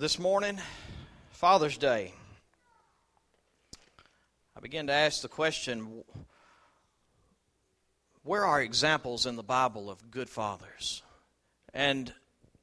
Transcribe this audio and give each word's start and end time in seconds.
This 0.00 0.18
morning, 0.18 0.58
Father's 1.32 1.76
Day, 1.76 2.14
I 4.56 4.60
began 4.60 4.86
to 4.86 4.94
ask 4.94 5.20
the 5.20 5.28
question 5.28 6.04
where 8.22 8.46
are 8.46 8.62
examples 8.62 9.26
in 9.26 9.36
the 9.36 9.42
Bible 9.42 9.90
of 9.90 10.10
good 10.10 10.30
fathers? 10.30 11.02
And 11.74 12.10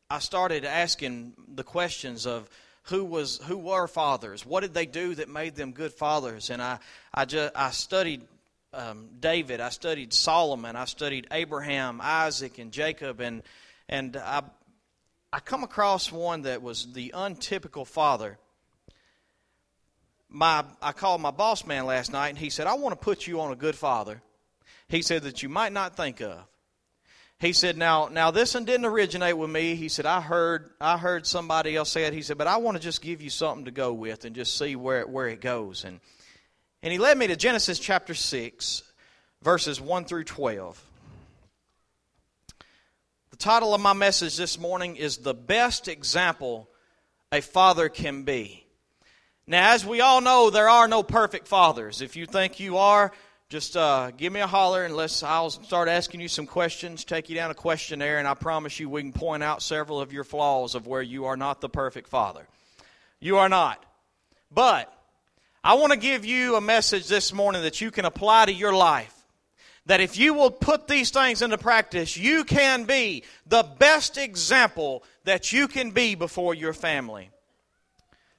I 0.10 0.18
started 0.18 0.66
asking 0.66 1.34
the 1.48 1.64
questions 1.64 2.26
of 2.26 2.50
who 2.86 3.06
was 3.06 3.40
who 3.44 3.60
were 3.60 3.86
fathers, 3.86 4.44
what 4.44 4.62
did 4.62 4.74
they 4.74 4.88
do 4.88 5.14
that 5.14 5.30
made 5.30 5.54
them 5.54 5.74
good 5.74 5.94
fathers, 5.94 6.50
and 6.50 6.60
I 6.60 6.80
I 7.14 7.26
just 7.26 7.56
I 7.56 7.70
studied 7.70 8.24
um, 8.74 9.10
David, 9.20 9.62
I 9.62 9.70
studied 9.70 10.12
Solomon, 10.12 10.76
I 10.76 10.86
studied 10.86 11.28
Abraham, 11.30 12.00
Isaac, 12.02 12.58
and 12.58 12.72
Jacob, 12.72 13.20
and 13.20 13.44
and 13.88 14.18
I 14.18 14.42
I 15.32 15.40
come 15.40 15.64
across 15.64 16.12
one 16.12 16.44
that 16.44 16.62
was 16.62 16.94
the 16.94 17.12
untypical 17.14 17.86
father. 17.86 18.38
My 20.30 20.66
I 20.82 20.92
called 20.92 21.22
my 21.22 21.32
boss 21.32 21.66
man 21.66 21.86
last 21.86 22.12
night, 22.12 22.30
and 22.30 22.38
he 22.38 22.50
said 22.50 22.68
I 22.68 22.76
want 22.76 23.00
to 23.00 23.04
put 23.04 23.28
you 23.28 23.42
on 23.42 23.52
a 23.52 23.56
good 23.56 23.76
father. 23.76 24.22
He 24.88 25.02
said 25.02 25.24
that 25.24 25.44
you 25.44 25.50
might 25.50 25.74
not 25.74 25.98
think 25.98 26.22
of. 26.22 26.40
He 27.40 27.54
said, 27.54 27.78
"Now, 27.78 28.08
now 28.08 28.32
this 28.32 28.56
one 28.56 28.66
didn't 28.66 28.86
originate 28.86 29.38
with 29.38 29.50
me." 29.50 29.76
He 29.76 29.90
said, 29.90 30.06
"I 30.06 30.22
heard, 30.22 30.72
I 30.82 30.98
heard 30.98 31.28
somebody 31.28 31.76
else 31.76 31.92
say 31.92 32.06
it." 32.06 32.14
He 32.14 32.24
said, 32.24 32.38
"But 32.38 32.48
I 32.48 32.58
want 32.58 32.78
to 32.78 32.84
just 32.84 33.02
give 33.02 33.22
you 33.22 33.30
something 33.30 33.66
to 33.66 33.72
go 33.72 33.94
with 33.94 34.26
and 34.26 34.36
just 34.36 34.58
see 34.58 34.76
where 34.76 35.06
where 35.06 35.28
it 35.28 35.40
goes." 35.42 35.84
And 35.84 36.00
and 36.82 36.92
he 36.92 36.98
led 36.98 37.18
me 37.18 37.28
to 37.28 37.36
Genesis 37.36 37.80
chapter 37.80 38.14
6, 38.14 38.84
verses 39.42 39.82
1 39.82 40.06
through 40.06 40.24
12. 40.24 40.84
The 43.30 43.36
title 43.36 43.76
of 43.76 43.82
my 43.82 43.92
message 43.92 44.38
this 44.38 44.58
morning 44.58 44.96
is 44.96 45.18
The 45.18 45.34
Best 45.34 45.90
Example 45.90 46.70
a 47.30 47.42
Father 47.42 47.90
Can 47.90 48.24
Be. 48.24 48.66
Now, 49.46 49.74
as 49.74 49.86
we 49.86 50.00
all 50.00 50.22
know, 50.22 50.50
there 50.50 50.70
are 50.70 50.88
no 50.88 51.04
perfect 51.04 51.46
fathers. 51.46 52.02
If 52.02 52.16
you 52.16 52.26
think 52.26 52.62
you 52.62 52.78
are, 52.78 53.12
just 53.50 53.76
uh, 53.76 54.12
give 54.12 54.32
me 54.32 54.40
a 54.40 54.48
holler 54.48 54.86
and 54.86 54.96
let's, 54.96 55.24
I'll 55.24 55.50
start 55.50 55.90
asking 55.90 56.22
you 56.22 56.30
some 56.30 56.48
questions, 56.48 57.04
take 57.04 57.28
you 57.28 57.36
down 57.36 57.52
a 57.52 57.54
questionnaire, 57.54 58.18
and 58.18 58.28
I 58.28 58.34
promise 58.34 58.80
you 58.80 58.90
we 58.90 59.02
can 59.02 59.12
point 59.12 59.44
out 59.44 59.62
several 59.62 60.00
of 60.00 60.14
your 60.14 60.24
flaws 60.24 60.74
of 60.74 60.88
where 60.88 61.02
you 61.02 61.26
are 61.26 61.38
not 61.38 61.60
the 61.60 61.70
perfect 61.70 62.08
father. 62.08 62.48
You 63.20 63.38
are 63.40 63.50
not. 63.50 63.86
But 64.52 64.92
I 65.66 65.74
want 65.74 65.92
to 65.92 66.00
give 66.00 66.24
you 66.24 66.56
a 66.56 66.62
message 66.62 67.10
this 67.10 67.34
morning 67.34 67.64
that 67.64 67.82
you 67.82 67.92
can 67.92 68.06
apply 68.06 68.46
to 68.46 68.54
your 68.54 68.74
life. 68.74 69.17
That 69.88 70.02
if 70.02 70.18
you 70.18 70.34
will 70.34 70.52
put 70.52 70.88
these 70.88 71.10
things 71.10 71.42
into 71.42 71.58
practice, 71.58 72.16
you 72.16 72.44
can 72.44 72.84
be 72.86 73.24
the 73.46 73.64
best 73.64 74.18
example 74.18 75.04
that 75.24 75.52
you 75.52 75.68
can 75.68 75.92
be 75.92 76.16
before 76.16 76.54
your 76.54 76.74
family. 76.74 77.30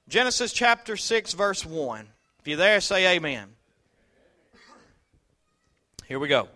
Genesis 0.08 0.52
chapter 0.52 0.96
6, 0.96 1.32
verse 1.34 1.66
1. 1.66 2.08
If 2.40 2.48
you're 2.48 2.56
there, 2.56 2.80
say 2.80 3.16
amen. 3.16 3.48
Here 6.06 6.18
we 6.18 6.28
go. 6.28 6.48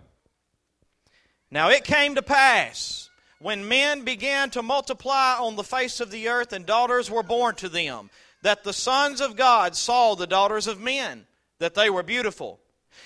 Now 1.50 1.68
it 1.68 1.84
came 1.84 2.14
to 2.14 2.22
pass 2.22 3.10
when 3.38 3.68
men 3.68 4.04
began 4.04 4.48
to 4.50 4.62
multiply 4.62 5.36
on 5.38 5.56
the 5.56 5.64
face 5.64 6.00
of 6.00 6.10
the 6.10 6.28
earth 6.28 6.52
and 6.52 6.64
daughters 6.64 7.10
were 7.10 7.22
born 7.22 7.54
to 7.56 7.68
them 7.68 8.08
that 8.42 8.64
the 8.64 8.72
sons 8.72 9.20
of 9.20 9.36
God 9.36 9.76
saw 9.76 10.14
the 10.14 10.26
daughters 10.26 10.66
of 10.66 10.80
men, 10.80 11.26
that 11.58 11.74
they 11.74 11.90
were 11.90 12.02
beautiful. 12.02 12.60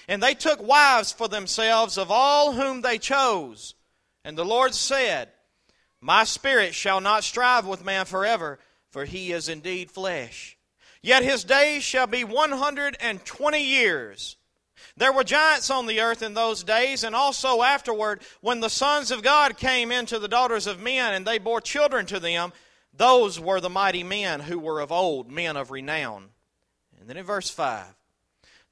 And 0.09 0.23
they 0.23 0.34
took 0.34 0.62
wives 0.62 1.12
for 1.12 1.29
themselves 1.29 1.98
of 1.98 2.11
all 2.11 2.53
whom 2.53 2.83
they 2.83 2.98
chose. 2.98 3.75
And 4.25 4.37
the 4.37 4.45
Lord 4.45 4.75
said, 4.75 5.31
My 6.01 6.25
spirit 6.25 6.75
shall 6.75 7.01
not 7.01 7.25
strive 7.25 7.67
with 7.67 7.84
man 7.84 8.07
forever, 8.07 8.59
for 8.91 9.05
he 9.05 9.33
is 9.33 9.48
indeed 9.48 9.91
flesh. 9.91 10.57
Yet 11.03 11.23
his 11.23 11.45
days 11.45 11.83
shall 11.83 12.07
be 12.07 12.25
one 12.25 12.53
hundred 12.53 12.97
and 13.01 13.25
twenty 13.25 13.64
years. 13.64 14.37
There 14.97 15.12
were 15.12 15.25
giants 15.25 15.70
on 15.70 15.87
the 15.87 16.01
earth 16.01 16.23
in 16.23 16.34
those 16.34 16.64
days, 16.64 17.05
and 17.05 17.14
also 17.14 17.63
afterward, 17.63 18.23
when 18.41 18.61
the 18.61 18.70
sons 18.70 19.11
of 19.11 19.23
God 19.23 19.57
came 19.57 19.92
into 19.92 20.18
the 20.18 20.29
daughters 20.29 20.67
of 20.67 20.80
men, 20.80 21.14
and 21.14 21.27
they 21.27 21.39
bore 21.39 21.61
children 21.61 22.07
to 22.07 22.20
them, 22.20 22.53
those 22.95 23.39
were 23.39 23.61
the 23.61 23.70
mighty 23.70 24.03
men 24.03 24.41
who 24.41 24.58
were 24.58 24.80
of 24.80 24.91
old, 24.91 25.30
men 25.30 25.57
of 25.57 25.70
renown. 25.70 26.30
And 26.98 27.08
then 27.08 27.17
in 27.17 27.24
verse 27.24 27.51
5 27.51 27.95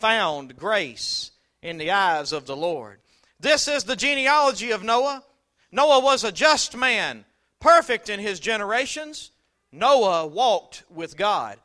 found 0.00 0.56
grace 0.56 1.30
in 1.62 1.78
the 1.78 1.90
eyes 1.90 2.32
of 2.32 2.46
the 2.46 2.56
Lord. 2.56 3.00
This 3.38 3.68
is 3.68 3.84
the 3.84 3.96
genealogy 3.96 4.70
of 4.70 4.82
Noah. 4.82 5.22
Noah 5.70 6.00
was 6.00 6.24
a 6.24 6.32
just 6.32 6.76
man, 6.76 7.24
perfect 7.60 8.08
in 8.08 8.18
his 8.18 8.40
generations. 8.40 9.30
Noah 9.72 10.26
walked 10.26 10.84
with 10.90 11.16
God. 11.16 11.58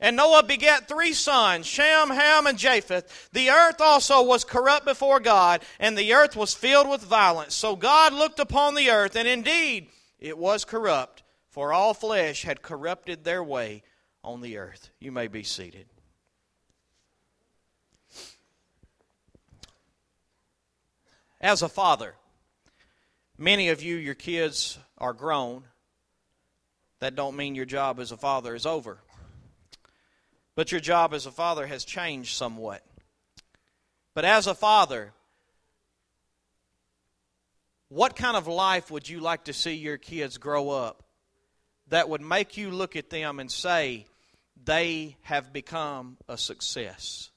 And 0.00 0.16
Noah 0.16 0.42
begat 0.42 0.88
three 0.88 1.12
sons, 1.12 1.66
Shem, 1.66 2.10
Ham, 2.10 2.46
and 2.46 2.58
Japheth. 2.58 3.28
The 3.32 3.50
earth 3.50 3.80
also 3.80 4.22
was 4.22 4.44
corrupt 4.44 4.84
before 4.84 5.20
God, 5.20 5.62
and 5.78 5.96
the 5.96 6.14
earth 6.14 6.34
was 6.34 6.54
filled 6.54 6.88
with 6.88 7.02
violence. 7.02 7.54
So 7.54 7.76
God 7.76 8.12
looked 8.12 8.40
upon 8.40 8.74
the 8.74 8.90
earth, 8.90 9.16
and 9.16 9.28
indeed 9.28 9.88
it 10.18 10.38
was 10.38 10.64
corrupt, 10.64 11.22
for 11.50 11.72
all 11.72 11.94
flesh 11.94 12.42
had 12.42 12.62
corrupted 12.62 13.22
their 13.22 13.44
way 13.44 13.82
on 14.24 14.40
the 14.40 14.56
earth. 14.58 14.90
You 14.98 15.12
may 15.12 15.26
be 15.28 15.42
seated. 15.42 15.86
As 21.42 21.62
a 21.62 21.68
father, 21.68 22.14
many 23.36 23.70
of 23.70 23.82
you, 23.82 23.96
your 23.96 24.14
kids 24.14 24.78
are 24.96 25.12
grown. 25.12 25.64
That 27.00 27.16
don't 27.16 27.36
mean 27.36 27.56
your 27.56 27.64
job 27.64 27.98
as 27.98 28.12
a 28.12 28.16
father 28.16 28.54
is 28.54 28.64
over. 28.64 28.98
But 30.54 30.70
your 30.70 30.80
job 30.80 31.12
as 31.12 31.26
a 31.26 31.32
father 31.32 31.66
has 31.66 31.84
changed 31.84 32.36
somewhat. 32.36 32.84
But 34.14 34.24
as 34.24 34.46
a 34.46 34.54
father, 34.54 35.12
what 37.88 38.14
kind 38.14 38.36
of 38.36 38.46
life 38.46 38.88
would 38.92 39.08
you 39.08 39.18
like 39.18 39.44
to 39.44 39.52
see 39.52 39.74
your 39.74 39.96
kids 39.96 40.38
grow 40.38 40.70
up 40.70 41.02
that 41.88 42.08
would 42.08 42.20
make 42.20 42.56
you 42.56 42.70
look 42.70 42.94
at 42.94 43.10
them 43.10 43.40
and 43.40 43.50
say 43.50 44.06
they 44.62 45.16
have 45.22 45.52
become 45.52 46.18
a 46.28 46.38
success? 46.38 47.31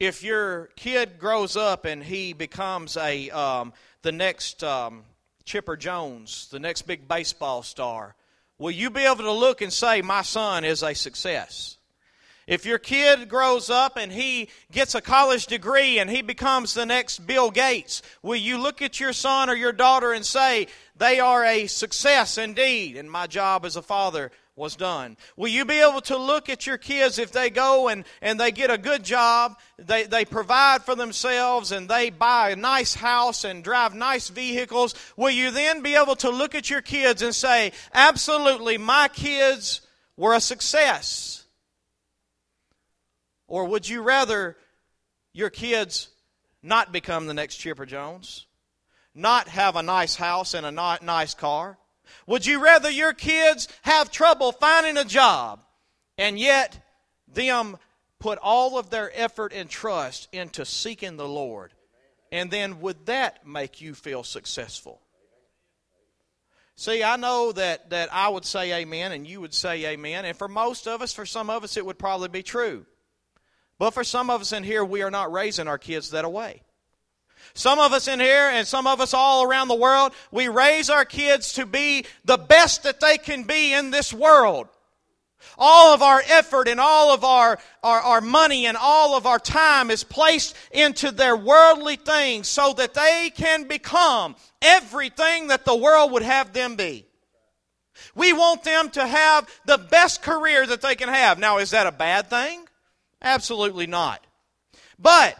If 0.00 0.22
your 0.22 0.66
kid 0.76 1.18
grows 1.18 1.56
up 1.56 1.84
and 1.84 2.04
he 2.04 2.32
becomes 2.32 2.96
a 2.96 3.30
um, 3.30 3.72
the 4.02 4.12
next 4.12 4.62
um, 4.62 5.02
Chipper 5.44 5.76
Jones, 5.76 6.46
the 6.52 6.60
next 6.60 6.82
big 6.82 7.08
baseball 7.08 7.64
star, 7.64 8.14
will 8.58 8.70
you 8.70 8.90
be 8.90 9.04
able 9.04 9.24
to 9.24 9.32
look 9.32 9.60
and 9.60 9.72
say, 9.72 10.00
My 10.00 10.22
son 10.22 10.64
is 10.64 10.84
a 10.84 10.94
success? 10.94 11.78
If 12.46 12.64
your 12.64 12.78
kid 12.78 13.28
grows 13.28 13.70
up 13.70 13.96
and 13.96 14.12
he 14.12 14.48
gets 14.70 14.94
a 14.94 15.02
college 15.02 15.48
degree 15.48 15.98
and 15.98 16.08
he 16.08 16.22
becomes 16.22 16.74
the 16.74 16.86
next 16.86 17.26
Bill 17.26 17.50
Gates, 17.50 18.00
will 18.22 18.36
you 18.36 18.56
look 18.56 18.80
at 18.80 19.00
your 19.00 19.12
son 19.12 19.50
or 19.50 19.54
your 19.54 19.72
daughter 19.72 20.12
and 20.12 20.24
say, 20.24 20.68
they 20.96 21.20
are 21.20 21.44
a 21.44 21.66
success 21.66 22.38
indeed, 22.38 22.96
and 22.96 23.10
my 23.10 23.26
job 23.26 23.66
as 23.66 23.76
a 23.76 23.82
father 23.82 24.30
was 24.58 24.76
done? 24.76 25.16
Will 25.36 25.48
you 25.48 25.64
be 25.64 25.80
able 25.80 26.00
to 26.02 26.18
look 26.18 26.48
at 26.48 26.66
your 26.66 26.76
kids 26.76 27.18
if 27.18 27.32
they 27.32 27.48
go 27.48 27.88
and, 27.88 28.04
and 28.20 28.38
they 28.38 28.50
get 28.50 28.70
a 28.70 28.76
good 28.76 29.04
job, 29.04 29.56
they, 29.78 30.04
they 30.04 30.24
provide 30.24 30.82
for 30.82 30.94
themselves, 30.94 31.72
and 31.72 31.88
they 31.88 32.10
buy 32.10 32.50
a 32.50 32.56
nice 32.56 32.94
house 32.94 33.44
and 33.44 33.64
drive 33.64 33.94
nice 33.94 34.28
vehicles? 34.28 34.94
Will 35.16 35.30
you 35.30 35.50
then 35.50 35.82
be 35.82 35.94
able 35.94 36.16
to 36.16 36.30
look 36.30 36.54
at 36.54 36.68
your 36.68 36.82
kids 36.82 37.22
and 37.22 37.34
say, 37.34 37.72
absolutely, 37.94 38.76
my 38.76 39.08
kids 39.08 39.80
were 40.16 40.34
a 40.34 40.40
success? 40.40 41.44
Or 43.46 43.64
would 43.64 43.88
you 43.88 44.02
rather 44.02 44.56
your 45.32 45.50
kids 45.50 46.08
not 46.62 46.92
become 46.92 47.26
the 47.26 47.34
next 47.34 47.56
Chipper 47.56 47.86
Jones? 47.86 48.46
Not 49.14 49.48
have 49.48 49.76
a 49.76 49.82
nice 49.82 50.16
house 50.16 50.54
and 50.54 50.66
a 50.66 50.98
nice 51.00 51.34
car? 51.34 51.78
Would 52.26 52.46
you 52.46 52.62
rather 52.62 52.90
your 52.90 53.12
kids 53.12 53.68
have 53.82 54.10
trouble 54.10 54.52
finding 54.52 54.96
a 54.96 55.04
job 55.04 55.60
and 56.16 56.38
yet 56.38 56.78
them 57.26 57.78
put 58.18 58.38
all 58.42 58.78
of 58.78 58.90
their 58.90 59.10
effort 59.14 59.52
and 59.52 59.68
trust 59.68 60.28
into 60.32 60.64
seeking 60.64 61.16
the 61.16 61.28
Lord? 61.28 61.72
And 62.30 62.50
then 62.50 62.80
would 62.80 63.06
that 63.06 63.46
make 63.46 63.80
you 63.80 63.94
feel 63.94 64.22
successful? 64.22 65.00
See, 66.76 67.02
I 67.02 67.16
know 67.16 67.50
that, 67.52 67.90
that 67.90 68.12
I 68.12 68.28
would 68.28 68.44
say 68.44 68.80
amen 68.80 69.10
and 69.12 69.26
you 69.26 69.40
would 69.40 69.54
say 69.54 69.84
amen. 69.86 70.24
And 70.24 70.36
for 70.36 70.46
most 70.46 70.86
of 70.86 71.02
us, 71.02 71.12
for 71.12 71.26
some 71.26 71.50
of 71.50 71.64
us, 71.64 71.76
it 71.76 71.84
would 71.84 71.98
probably 71.98 72.28
be 72.28 72.42
true. 72.42 72.86
But 73.78 73.94
for 73.94 74.04
some 74.04 74.30
of 74.30 74.40
us 74.40 74.52
in 74.52 74.62
here, 74.62 74.84
we 74.84 75.02
are 75.02 75.10
not 75.10 75.32
raising 75.32 75.66
our 75.66 75.78
kids 75.78 76.10
that 76.10 76.30
way. 76.30 76.62
Some 77.58 77.80
of 77.80 77.92
us 77.92 78.06
in 78.06 78.20
here 78.20 78.50
and 78.50 78.68
some 78.68 78.86
of 78.86 79.00
us 79.00 79.12
all 79.12 79.42
around 79.42 79.66
the 79.66 79.74
world, 79.74 80.12
we 80.30 80.46
raise 80.46 80.88
our 80.88 81.04
kids 81.04 81.54
to 81.54 81.66
be 81.66 82.06
the 82.24 82.38
best 82.38 82.84
that 82.84 83.00
they 83.00 83.18
can 83.18 83.42
be 83.42 83.72
in 83.72 83.90
this 83.90 84.14
world. 84.14 84.68
All 85.58 85.92
of 85.92 86.00
our 86.00 86.22
effort 86.28 86.68
and 86.68 86.78
all 86.78 87.12
of 87.12 87.24
our, 87.24 87.58
our, 87.82 88.00
our, 88.00 88.20
money 88.20 88.66
and 88.66 88.76
all 88.80 89.16
of 89.16 89.26
our 89.26 89.40
time 89.40 89.90
is 89.90 90.04
placed 90.04 90.54
into 90.70 91.10
their 91.10 91.36
worldly 91.36 91.96
things 91.96 92.46
so 92.46 92.74
that 92.74 92.94
they 92.94 93.32
can 93.34 93.66
become 93.66 94.36
everything 94.62 95.48
that 95.48 95.64
the 95.64 95.74
world 95.74 96.12
would 96.12 96.22
have 96.22 96.52
them 96.52 96.76
be. 96.76 97.06
We 98.14 98.32
want 98.32 98.62
them 98.62 98.88
to 98.90 99.04
have 99.04 99.50
the 99.66 99.78
best 99.78 100.22
career 100.22 100.64
that 100.64 100.80
they 100.80 100.94
can 100.94 101.08
have. 101.08 101.40
Now, 101.40 101.58
is 101.58 101.70
that 101.70 101.88
a 101.88 101.92
bad 101.92 102.30
thing? 102.30 102.66
Absolutely 103.20 103.88
not. 103.88 104.24
But 104.96 105.36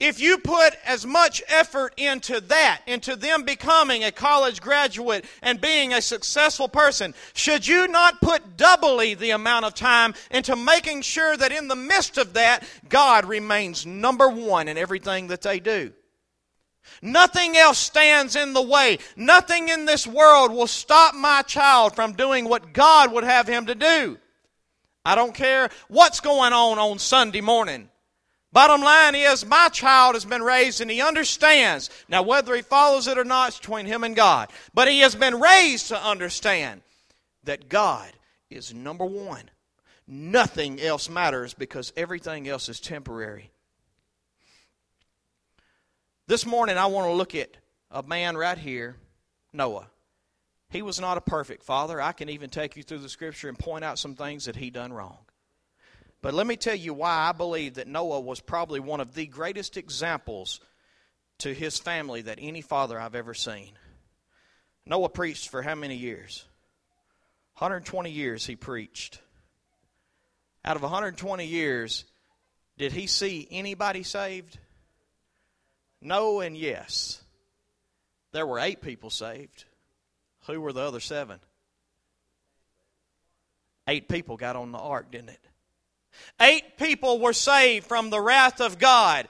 if 0.00 0.20
you 0.20 0.38
put 0.38 0.74
as 0.84 1.06
much 1.06 1.42
effort 1.48 1.94
into 1.96 2.40
that, 2.40 2.80
into 2.86 3.14
them 3.14 3.44
becoming 3.44 4.02
a 4.02 4.10
college 4.10 4.60
graduate 4.60 5.24
and 5.40 5.60
being 5.60 5.92
a 5.92 6.02
successful 6.02 6.68
person, 6.68 7.14
should 7.32 7.66
you 7.66 7.86
not 7.86 8.20
put 8.20 8.56
doubly 8.56 9.14
the 9.14 9.30
amount 9.30 9.64
of 9.64 9.74
time 9.74 10.14
into 10.32 10.56
making 10.56 11.02
sure 11.02 11.36
that 11.36 11.52
in 11.52 11.68
the 11.68 11.76
midst 11.76 12.18
of 12.18 12.34
that, 12.34 12.64
God 12.88 13.24
remains 13.24 13.86
number 13.86 14.28
one 14.28 14.66
in 14.66 14.76
everything 14.76 15.28
that 15.28 15.42
they 15.42 15.60
do? 15.60 15.92
Nothing 17.00 17.56
else 17.56 17.78
stands 17.78 18.36
in 18.36 18.52
the 18.52 18.62
way. 18.62 18.98
Nothing 19.16 19.68
in 19.68 19.86
this 19.86 20.06
world 20.06 20.52
will 20.52 20.66
stop 20.66 21.14
my 21.14 21.42
child 21.42 21.94
from 21.94 22.14
doing 22.14 22.48
what 22.48 22.72
God 22.72 23.12
would 23.12 23.24
have 23.24 23.46
him 23.46 23.66
to 23.66 23.74
do. 23.74 24.18
I 25.04 25.14
don't 25.14 25.34
care 25.34 25.70
what's 25.88 26.20
going 26.20 26.52
on 26.52 26.78
on 26.78 26.98
Sunday 26.98 27.40
morning. 27.40 27.90
Bottom 28.54 28.82
line 28.82 29.16
is, 29.16 29.44
my 29.44 29.68
child 29.68 30.14
has 30.14 30.24
been 30.24 30.40
raised 30.40 30.80
and 30.80 30.88
he 30.88 31.02
understands. 31.02 31.90
Now, 32.08 32.22
whether 32.22 32.54
he 32.54 32.62
follows 32.62 33.08
it 33.08 33.18
or 33.18 33.24
not, 33.24 33.48
it's 33.48 33.58
between 33.58 33.84
him 33.84 34.04
and 34.04 34.14
God. 34.14 34.48
But 34.72 34.86
he 34.86 35.00
has 35.00 35.16
been 35.16 35.40
raised 35.40 35.88
to 35.88 36.00
understand 36.00 36.82
that 37.42 37.68
God 37.68 38.12
is 38.48 38.72
number 38.72 39.04
one. 39.04 39.50
Nothing 40.06 40.80
else 40.80 41.10
matters 41.10 41.52
because 41.52 41.92
everything 41.96 42.46
else 42.46 42.68
is 42.68 42.78
temporary. 42.78 43.50
This 46.28 46.46
morning, 46.46 46.78
I 46.78 46.86
want 46.86 47.08
to 47.08 47.12
look 47.12 47.34
at 47.34 47.56
a 47.90 48.04
man 48.04 48.36
right 48.36 48.56
here, 48.56 48.94
Noah. 49.52 49.88
He 50.70 50.80
was 50.80 51.00
not 51.00 51.18
a 51.18 51.20
perfect 51.20 51.64
father. 51.64 52.00
I 52.00 52.12
can 52.12 52.28
even 52.28 52.50
take 52.50 52.76
you 52.76 52.84
through 52.84 52.98
the 52.98 53.08
scripture 53.08 53.48
and 53.48 53.58
point 53.58 53.84
out 53.84 53.98
some 53.98 54.14
things 54.14 54.44
that 54.44 54.54
he 54.54 54.70
done 54.70 54.92
wrong. 54.92 55.18
But 56.24 56.32
let 56.32 56.46
me 56.46 56.56
tell 56.56 56.74
you 56.74 56.94
why 56.94 57.28
I 57.28 57.32
believe 57.32 57.74
that 57.74 57.86
Noah 57.86 58.20
was 58.20 58.40
probably 58.40 58.80
one 58.80 59.02
of 59.02 59.12
the 59.12 59.26
greatest 59.26 59.76
examples 59.76 60.58
to 61.40 61.52
his 61.52 61.78
family 61.78 62.22
that 62.22 62.38
any 62.40 62.62
father 62.62 62.98
I've 62.98 63.14
ever 63.14 63.34
seen. 63.34 63.72
Noah 64.86 65.10
preached 65.10 65.50
for 65.50 65.60
how 65.60 65.74
many 65.74 65.96
years? 65.96 66.46
120 67.58 68.10
years 68.10 68.46
he 68.46 68.56
preached. 68.56 69.20
Out 70.64 70.76
of 70.76 70.82
120 70.82 71.44
years, 71.44 72.06
did 72.78 72.92
he 72.92 73.06
see 73.06 73.46
anybody 73.50 74.02
saved? 74.02 74.58
No 76.00 76.40
and 76.40 76.56
yes. 76.56 77.22
There 78.32 78.46
were 78.46 78.60
eight 78.60 78.80
people 78.80 79.10
saved. 79.10 79.66
Who 80.46 80.58
were 80.58 80.72
the 80.72 80.80
other 80.80 81.00
seven? 81.00 81.38
Eight 83.86 84.08
people 84.08 84.38
got 84.38 84.56
on 84.56 84.72
the 84.72 84.78
ark, 84.78 85.10
didn't 85.10 85.28
it? 85.28 85.40
Eight 86.40 86.78
people 86.78 87.18
were 87.18 87.32
saved 87.32 87.86
from 87.86 88.10
the 88.10 88.20
wrath 88.20 88.60
of 88.60 88.78
God. 88.78 89.28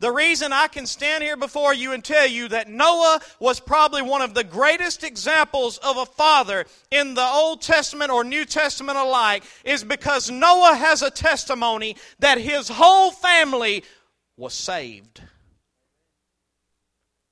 The 0.00 0.12
reason 0.12 0.52
I 0.52 0.68
can 0.68 0.86
stand 0.86 1.24
here 1.24 1.36
before 1.36 1.74
you 1.74 1.92
and 1.92 2.04
tell 2.04 2.26
you 2.26 2.48
that 2.48 2.68
Noah 2.68 3.20
was 3.40 3.58
probably 3.58 4.02
one 4.02 4.22
of 4.22 4.34
the 4.34 4.44
greatest 4.44 5.02
examples 5.02 5.78
of 5.78 5.96
a 5.96 6.06
father 6.06 6.66
in 6.90 7.14
the 7.14 7.26
Old 7.26 7.62
Testament 7.62 8.10
or 8.10 8.22
New 8.22 8.44
Testament 8.44 8.98
alike 8.98 9.44
is 9.64 9.82
because 9.82 10.30
Noah 10.30 10.74
has 10.74 11.02
a 11.02 11.10
testimony 11.10 11.96
that 12.18 12.38
his 12.38 12.68
whole 12.68 13.10
family 13.10 13.82
was 14.36 14.54
saved. 14.54 15.22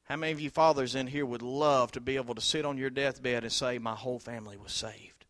How 0.05 0.17
many 0.17 0.33
of 0.33 0.41
you 0.41 0.51
fathers 0.51 0.95
in 0.95 1.09
here 1.09 1.27
would 1.27 1.43
love 1.43 1.93
to 1.93 2.01
be 2.01 2.17
able 2.17 2.37
to 2.37 2.41
sit 2.41 2.65
on 2.65 2.79
your 2.79 2.91
deathbed 2.91 3.43
and 3.43 3.53
say, 3.53 3.79
My 3.79 3.95
whole 3.95 4.21
family 4.21 4.57
was 4.57 4.73
saved? 4.73 5.25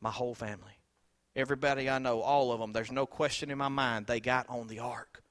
My 0.00 0.10
whole 0.10 0.34
family. 0.34 0.79
Everybody 1.36 1.88
I 1.88 1.98
know, 1.98 2.20
all 2.20 2.52
of 2.52 2.60
them, 2.60 2.72
there's 2.72 2.90
no 2.90 3.06
question 3.06 3.50
in 3.50 3.58
my 3.58 3.68
mind, 3.68 4.06
they 4.06 4.20
got 4.20 4.48
on 4.48 4.66
the 4.66 4.80
ark. 4.80 5.22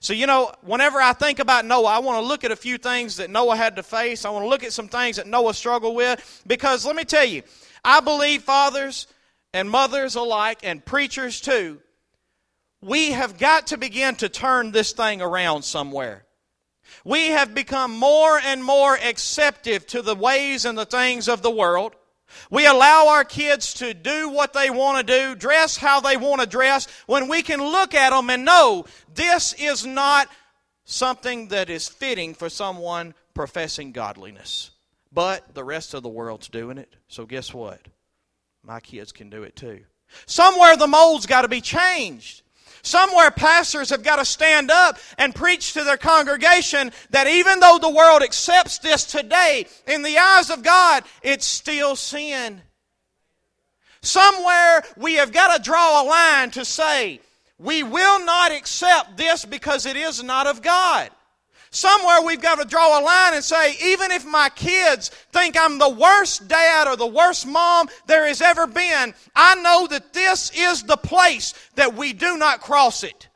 So, 0.00 0.12
you 0.12 0.26
know, 0.26 0.52
whenever 0.62 1.00
I 1.00 1.12
think 1.12 1.38
about 1.38 1.64
Noah, 1.64 1.86
I 1.86 1.98
want 2.00 2.22
to 2.22 2.26
look 2.26 2.44
at 2.44 2.50
a 2.50 2.56
few 2.56 2.78
things 2.78 3.16
that 3.16 3.30
Noah 3.30 3.56
had 3.56 3.76
to 3.76 3.82
face. 3.82 4.24
I 4.24 4.30
want 4.30 4.44
to 4.44 4.48
look 4.48 4.64
at 4.64 4.72
some 4.72 4.88
things 4.88 5.16
that 5.16 5.26
Noah 5.26 5.54
struggled 5.54 5.94
with. 5.94 6.42
Because 6.46 6.84
let 6.84 6.96
me 6.96 7.04
tell 7.04 7.24
you, 7.24 7.42
I 7.84 8.00
believe 8.00 8.42
fathers 8.42 9.06
and 9.54 9.70
mothers 9.70 10.14
alike, 10.14 10.60
and 10.62 10.84
preachers 10.84 11.40
too, 11.40 11.80
we 12.80 13.12
have 13.12 13.38
got 13.38 13.68
to 13.68 13.78
begin 13.78 14.14
to 14.16 14.28
turn 14.28 14.72
this 14.72 14.92
thing 14.92 15.22
around 15.22 15.62
somewhere. 15.62 16.24
We 17.04 17.28
have 17.28 17.54
become 17.54 17.96
more 17.96 18.38
and 18.38 18.62
more 18.62 18.94
acceptive 18.94 19.86
to 19.88 20.02
the 20.02 20.14
ways 20.14 20.64
and 20.64 20.76
the 20.76 20.86
things 20.86 21.28
of 21.28 21.42
the 21.42 21.50
world. 21.50 21.94
We 22.50 22.66
allow 22.66 23.08
our 23.08 23.24
kids 23.24 23.74
to 23.74 23.94
do 23.94 24.28
what 24.28 24.52
they 24.52 24.70
want 24.70 24.98
to 25.06 25.12
do, 25.12 25.34
dress 25.34 25.76
how 25.76 26.00
they 26.00 26.16
want 26.16 26.40
to 26.40 26.46
dress, 26.46 26.86
when 27.06 27.28
we 27.28 27.42
can 27.42 27.60
look 27.60 27.94
at 27.94 28.10
them 28.10 28.30
and 28.30 28.44
know 28.44 28.86
this 29.14 29.52
is 29.54 29.84
not 29.86 30.28
something 30.84 31.48
that 31.48 31.70
is 31.70 31.88
fitting 31.88 32.34
for 32.34 32.48
someone 32.48 33.14
professing 33.34 33.92
godliness. 33.92 34.70
But 35.12 35.54
the 35.54 35.64
rest 35.64 35.94
of 35.94 36.02
the 36.02 36.08
world's 36.08 36.48
doing 36.48 36.78
it, 36.78 36.96
so 37.08 37.24
guess 37.26 37.52
what? 37.54 37.80
My 38.62 38.80
kids 38.80 39.12
can 39.12 39.30
do 39.30 39.42
it 39.42 39.56
too. 39.56 39.84
Somewhere 40.26 40.76
the 40.76 40.86
mold's 40.86 41.26
got 41.26 41.42
to 41.42 41.48
be 41.48 41.60
changed. 41.60 42.42
Somewhere 42.82 43.30
pastors 43.30 43.90
have 43.90 44.02
got 44.02 44.16
to 44.16 44.24
stand 44.24 44.70
up 44.70 44.98
and 45.16 45.34
preach 45.34 45.72
to 45.74 45.84
their 45.84 45.96
congregation 45.96 46.92
that 47.10 47.26
even 47.26 47.60
though 47.60 47.78
the 47.80 47.90
world 47.90 48.22
accepts 48.22 48.78
this 48.78 49.04
today, 49.04 49.66
in 49.86 50.02
the 50.02 50.18
eyes 50.18 50.50
of 50.50 50.62
God, 50.62 51.04
it's 51.22 51.46
still 51.46 51.96
sin. 51.96 52.62
Somewhere 54.00 54.84
we 54.96 55.14
have 55.14 55.32
got 55.32 55.56
to 55.56 55.62
draw 55.62 56.02
a 56.02 56.04
line 56.04 56.50
to 56.52 56.64
say, 56.64 57.20
we 57.58 57.82
will 57.82 58.24
not 58.24 58.52
accept 58.52 59.16
this 59.16 59.44
because 59.44 59.84
it 59.84 59.96
is 59.96 60.22
not 60.22 60.46
of 60.46 60.62
God. 60.62 61.10
Somewhere 61.70 62.22
we've 62.22 62.40
got 62.40 62.58
to 62.58 62.66
draw 62.66 62.98
a 62.98 63.02
line 63.02 63.34
and 63.34 63.44
say, 63.44 63.76
even 63.84 64.10
if 64.10 64.24
my 64.24 64.48
kids 64.50 65.10
think 65.32 65.56
I'm 65.58 65.78
the 65.78 65.88
worst 65.88 66.48
dad 66.48 66.88
or 66.88 66.96
the 66.96 67.06
worst 67.06 67.46
mom 67.46 67.88
there 68.06 68.26
has 68.26 68.40
ever 68.40 68.66
been, 68.66 69.14
I 69.36 69.54
know 69.56 69.86
that 69.88 70.12
this 70.14 70.50
is 70.56 70.82
the 70.84 70.96
place 70.96 71.52
that 71.74 71.94
we 71.94 72.14
do 72.14 72.38
not 72.38 72.60
cross 72.60 73.04
it. 73.04 73.28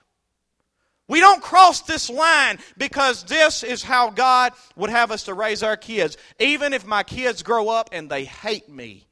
We 1.09 1.21
don't 1.21 1.43
cross 1.43 1.83
this 1.83 2.09
line 2.09 2.59
because 2.79 3.25
this 3.25 3.63
is 3.63 3.83
how 3.83 4.09
God 4.09 4.53
would 4.77 4.89
have 4.89 5.11
us 5.11 5.25
to 5.25 5.35
raise 5.35 5.63
our 5.63 5.77
kids. 5.77 6.17
Even 6.39 6.73
if 6.73 6.87
my 6.87 7.03
kids 7.03 7.43
grow 7.43 7.69
up 7.69 7.91
and 7.93 8.09
they 8.09 8.25
hate 8.25 8.69
me. 8.71 9.09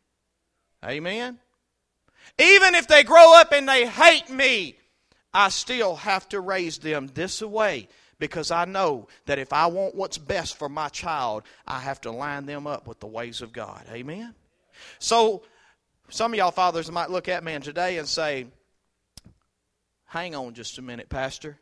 Amen? 0.82 1.38
Even 2.38 2.74
if 2.74 2.88
they 2.88 3.02
grow 3.02 3.38
up 3.38 3.52
and 3.52 3.68
they 3.68 3.86
hate 3.86 4.30
me, 4.30 4.76
I 5.34 5.50
still 5.50 5.96
have 5.96 6.26
to 6.30 6.40
raise 6.40 6.78
them 6.78 7.10
this 7.12 7.42
way 7.42 7.88
because 8.20 8.52
I 8.52 8.66
know 8.66 9.08
that 9.26 9.40
if 9.40 9.52
I 9.52 9.66
want 9.66 9.96
what's 9.96 10.18
best 10.18 10.56
for 10.56 10.68
my 10.68 10.88
child, 10.88 11.42
I 11.66 11.80
have 11.80 12.00
to 12.02 12.12
line 12.12 12.46
them 12.46 12.68
up 12.68 12.86
with 12.86 13.00
the 13.00 13.08
ways 13.08 13.42
of 13.42 13.52
God. 13.52 13.82
Amen? 13.90 14.34
So, 15.00 15.42
some 16.10 16.32
of 16.32 16.38
y'all 16.38 16.50
fathers 16.52 16.90
might 16.90 17.10
look 17.10 17.28
at 17.28 17.42
me 17.42 17.58
today 17.58 17.98
and 17.98 18.06
say, 18.06 18.46
Hang 20.06 20.34
on 20.34 20.54
just 20.54 20.78
a 20.78 20.82
minute, 20.82 21.08
Pastor. 21.08 21.56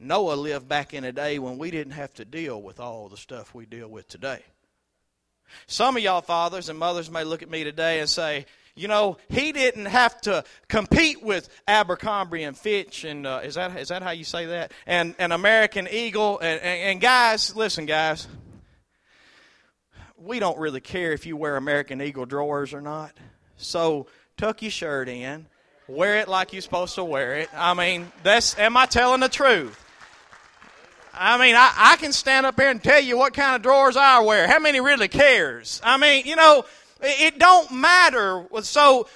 Noah 0.00 0.34
lived 0.34 0.68
back 0.68 0.92
in 0.92 1.04
a 1.04 1.12
day 1.12 1.38
when 1.38 1.56
we 1.56 1.70
didn't 1.70 1.92
have 1.92 2.12
to 2.14 2.24
deal 2.24 2.60
with 2.60 2.80
all 2.80 3.08
the 3.08 3.16
stuff 3.16 3.54
we 3.54 3.66
deal 3.66 3.88
with 3.88 4.08
today. 4.08 4.42
Some 5.66 5.96
of 5.96 6.02
y'all 6.02 6.20
fathers 6.20 6.68
and 6.68 6.78
mothers 6.78 7.10
may 7.10 7.22
look 7.22 7.42
at 7.42 7.50
me 7.50 7.62
today 7.64 8.00
and 8.00 8.08
say, 8.08 8.46
you 8.80 8.88
know, 8.88 9.18
he 9.28 9.52
didn't 9.52 9.86
have 9.86 10.18
to 10.22 10.42
compete 10.68 11.22
with 11.22 11.50
Abercrombie 11.68 12.44
and 12.44 12.56
Fitch, 12.56 13.04
and 13.04 13.26
uh, 13.26 13.40
is 13.44 13.56
that 13.56 13.78
is 13.78 13.88
that 13.88 14.02
how 14.02 14.12
you 14.12 14.24
say 14.24 14.46
that? 14.46 14.72
And 14.86 15.14
and 15.18 15.34
American 15.34 15.86
Eagle, 15.86 16.38
and, 16.38 16.60
and, 16.62 16.80
and 16.80 17.00
guys, 17.00 17.54
listen, 17.54 17.84
guys, 17.84 18.26
we 20.16 20.38
don't 20.38 20.58
really 20.58 20.80
care 20.80 21.12
if 21.12 21.26
you 21.26 21.36
wear 21.36 21.56
American 21.56 22.00
Eagle 22.00 22.24
drawers 22.24 22.72
or 22.72 22.80
not. 22.80 23.12
So 23.58 24.06
tuck 24.38 24.62
your 24.62 24.70
shirt 24.70 25.10
in, 25.10 25.46
wear 25.86 26.16
it 26.16 26.28
like 26.28 26.54
you're 26.54 26.62
supposed 26.62 26.94
to 26.94 27.04
wear 27.04 27.36
it. 27.36 27.50
I 27.54 27.74
mean, 27.74 28.10
that's 28.22 28.58
am 28.58 28.78
I 28.78 28.86
telling 28.86 29.20
the 29.20 29.28
truth? 29.28 29.78
I 31.12 31.36
mean, 31.36 31.54
I, 31.54 31.72
I 31.76 31.96
can 31.96 32.12
stand 32.12 32.46
up 32.46 32.58
here 32.58 32.70
and 32.70 32.82
tell 32.82 33.00
you 33.02 33.18
what 33.18 33.34
kind 33.34 33.56
of 33.56 33.62
drawers 33.62 33.98
I 33.98 34.20
wear. 34.20 34.46
How 34.46 34.58
many 34.58 34.80
really 34.80 35.08
cares? 35.08 35.80
I 35.84 35.98
mean, 35.98 36.24
you 36.24 36.36
know, 36.36 36.64
it 37.02 37.38
don't 37.38 37.72
matter. 37.72 38.46
So 38.62 39.06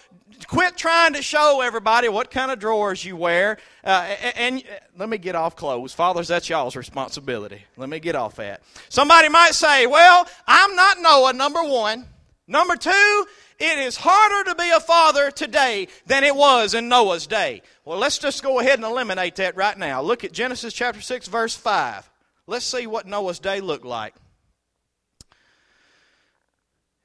quit 0.47 0.77
trying 0.77 1.15
to 1.15 1.23
show 1.23 1.61
everybody 1.61 2.09
what 2.09 2.31
kind 2.31 2.51
of 2.51 2.59
drawers 2.59 3.05
you 3.05 3.17
wear. 3.17 3.59
Uh, 3.83 4.15
and, 4.23 4.37
and, 4.37 4.65
let 4.97 5.09
me 5.09 5.19
get 5.19 5.35
off 5.35 5.57
clothes. 5.57 5.93
Fathers, 5.93 6.29
that's 6.29 6.49
y'all's 6.49 6.77
responsibility. 6.77 7.63
Let 7.77 7.89
me 7.89 8.01
get 8.01 8.15
off 8.15 8.37
that. 8.37 8.63
Somebody 8.89 9.29
might 9.29 9.55
say, 9.55 9.87
well, 9.87 10.29
I'm 10.47 10.75
not 10.77 11.01
Noah, 11.01 11.33
number 11.33 11.63
one. 11.63 12.07
Number 12.47 12.77
two, 12.77 13.27
it 13.59 13.79
is 13.79 13.97
harder 13.97 14.51
to 14.51 14.55
be 14.57 14.71
a 14.71 14.81
father 14.81 15.31
today 15.31 15.89
than 16.07 16.25
it 16.25 16.35
was 16.35 16.75
in 16.75 16.89
Noah's 16.89 17.27
day. 17.27 17.63
Well, 17.85 17.99
let's 17.99 18.19
just 18.19 18.43
go 18.43 18.61
ahead 18.61 18.75
and 18.75 18.85
eliminate 18.85 19.37
that 19.37 19.57
right 19.57 19.77
now. 19.77 20.03
Look 20.03 20.25
at 20.25 20.33
Genesis 20.33 20.75
chapter 20.75 21.01
6, 21.01 21.29
verse 21.29 21.57
5. 21.57 22.11
Let's 22.47 22.67
see 22.67 22.87
what 22.87 23.07
Noah's 23.07 23.39
day 23.39 23.61
looked 23.61 23.87
like. 23.87 24.15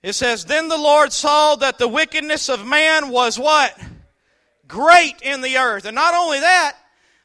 It 0.01 0.13
says, 0.13 0.45
Then 0.45 0.67
the 0.69 0.77
Lord 0.77 1.11
saw 1.11 1.55
that 1.57 1.77
the 1.77 1.87
wickedness 1.87 2.49
of 2.49 2.65
man 2.65 3.09
was 3.09 3.37
what? 3.37 3.77
Great 4.67 5.21
in 5.21 5.41
the 5.41 5.57
earth. 5.57 5.85
And 5.85 5.95
not 5.95 6.13
only 6.13 6.39
that, 6.39 6.77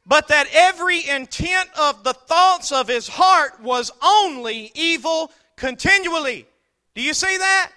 but 0.06 0.28
that 0.28 0.48
every 0.52 1.06
intent 1.08 1.70
of 1.78 2.04
the 2.04 2.12
thoughts 2.12 2.72
of 2.72 2.88
his 2.88 3.08
heart 3.08 3.60
was 3.62 3.90
only 4.02 4.70
evil 4.74 5.30
continually. 5.56 6.46
Do 6.94 7.02
you 7.02 7.14
see 7.14 7.36
that? 7.36 7.70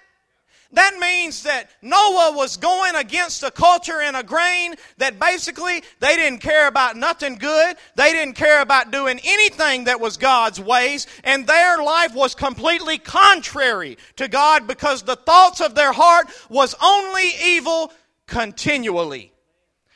That 0.72 0.98
means 1.00 1.44
that 1.44 1.70
Noah 1.80 2.32
was 2.36 2.58
going 2.58 2.94
against 2.94 3.42
a 3.42 3.50
culture 3.50 4.02
and 4.02 4.14
a 4.14 4.22
grain 4.22 4.74
that 4.98 5.18
basically 5.18 5.82
they 6.00 6.14
didn't 6.14 6.40
care 6.40 6.68
about 6.68 6.94
nothing 6.94 7.36
good. 7.36 7.76
They 7.96 8.12
didn't 8.12 8.34
care 8.34 8.60
about 8.60 8.90
doing 8.90 9.18
anything 9.24 9.84
that 9.84 9.98
was 9.98 10.18
God's 10.18 10.60
ways. 10.60 11.06
And 11.24 11.46
their 11.46 11.82
life 11.82 12.14
was 12.14 12.34
completely 12.34 12.98
contrary 12.98 13.96
to 14.16 14.28
God 14.28 14.66
because 14.66 15.02
the 15.02 15.16
thoughts 15.16 15.62
of 15.62 15.74
their 15.74 15.92
heart 15.92 16.28
was 16.50 16.74
only 16.82 17.30
evil 17.42 17.90
continually. 18.26 19.32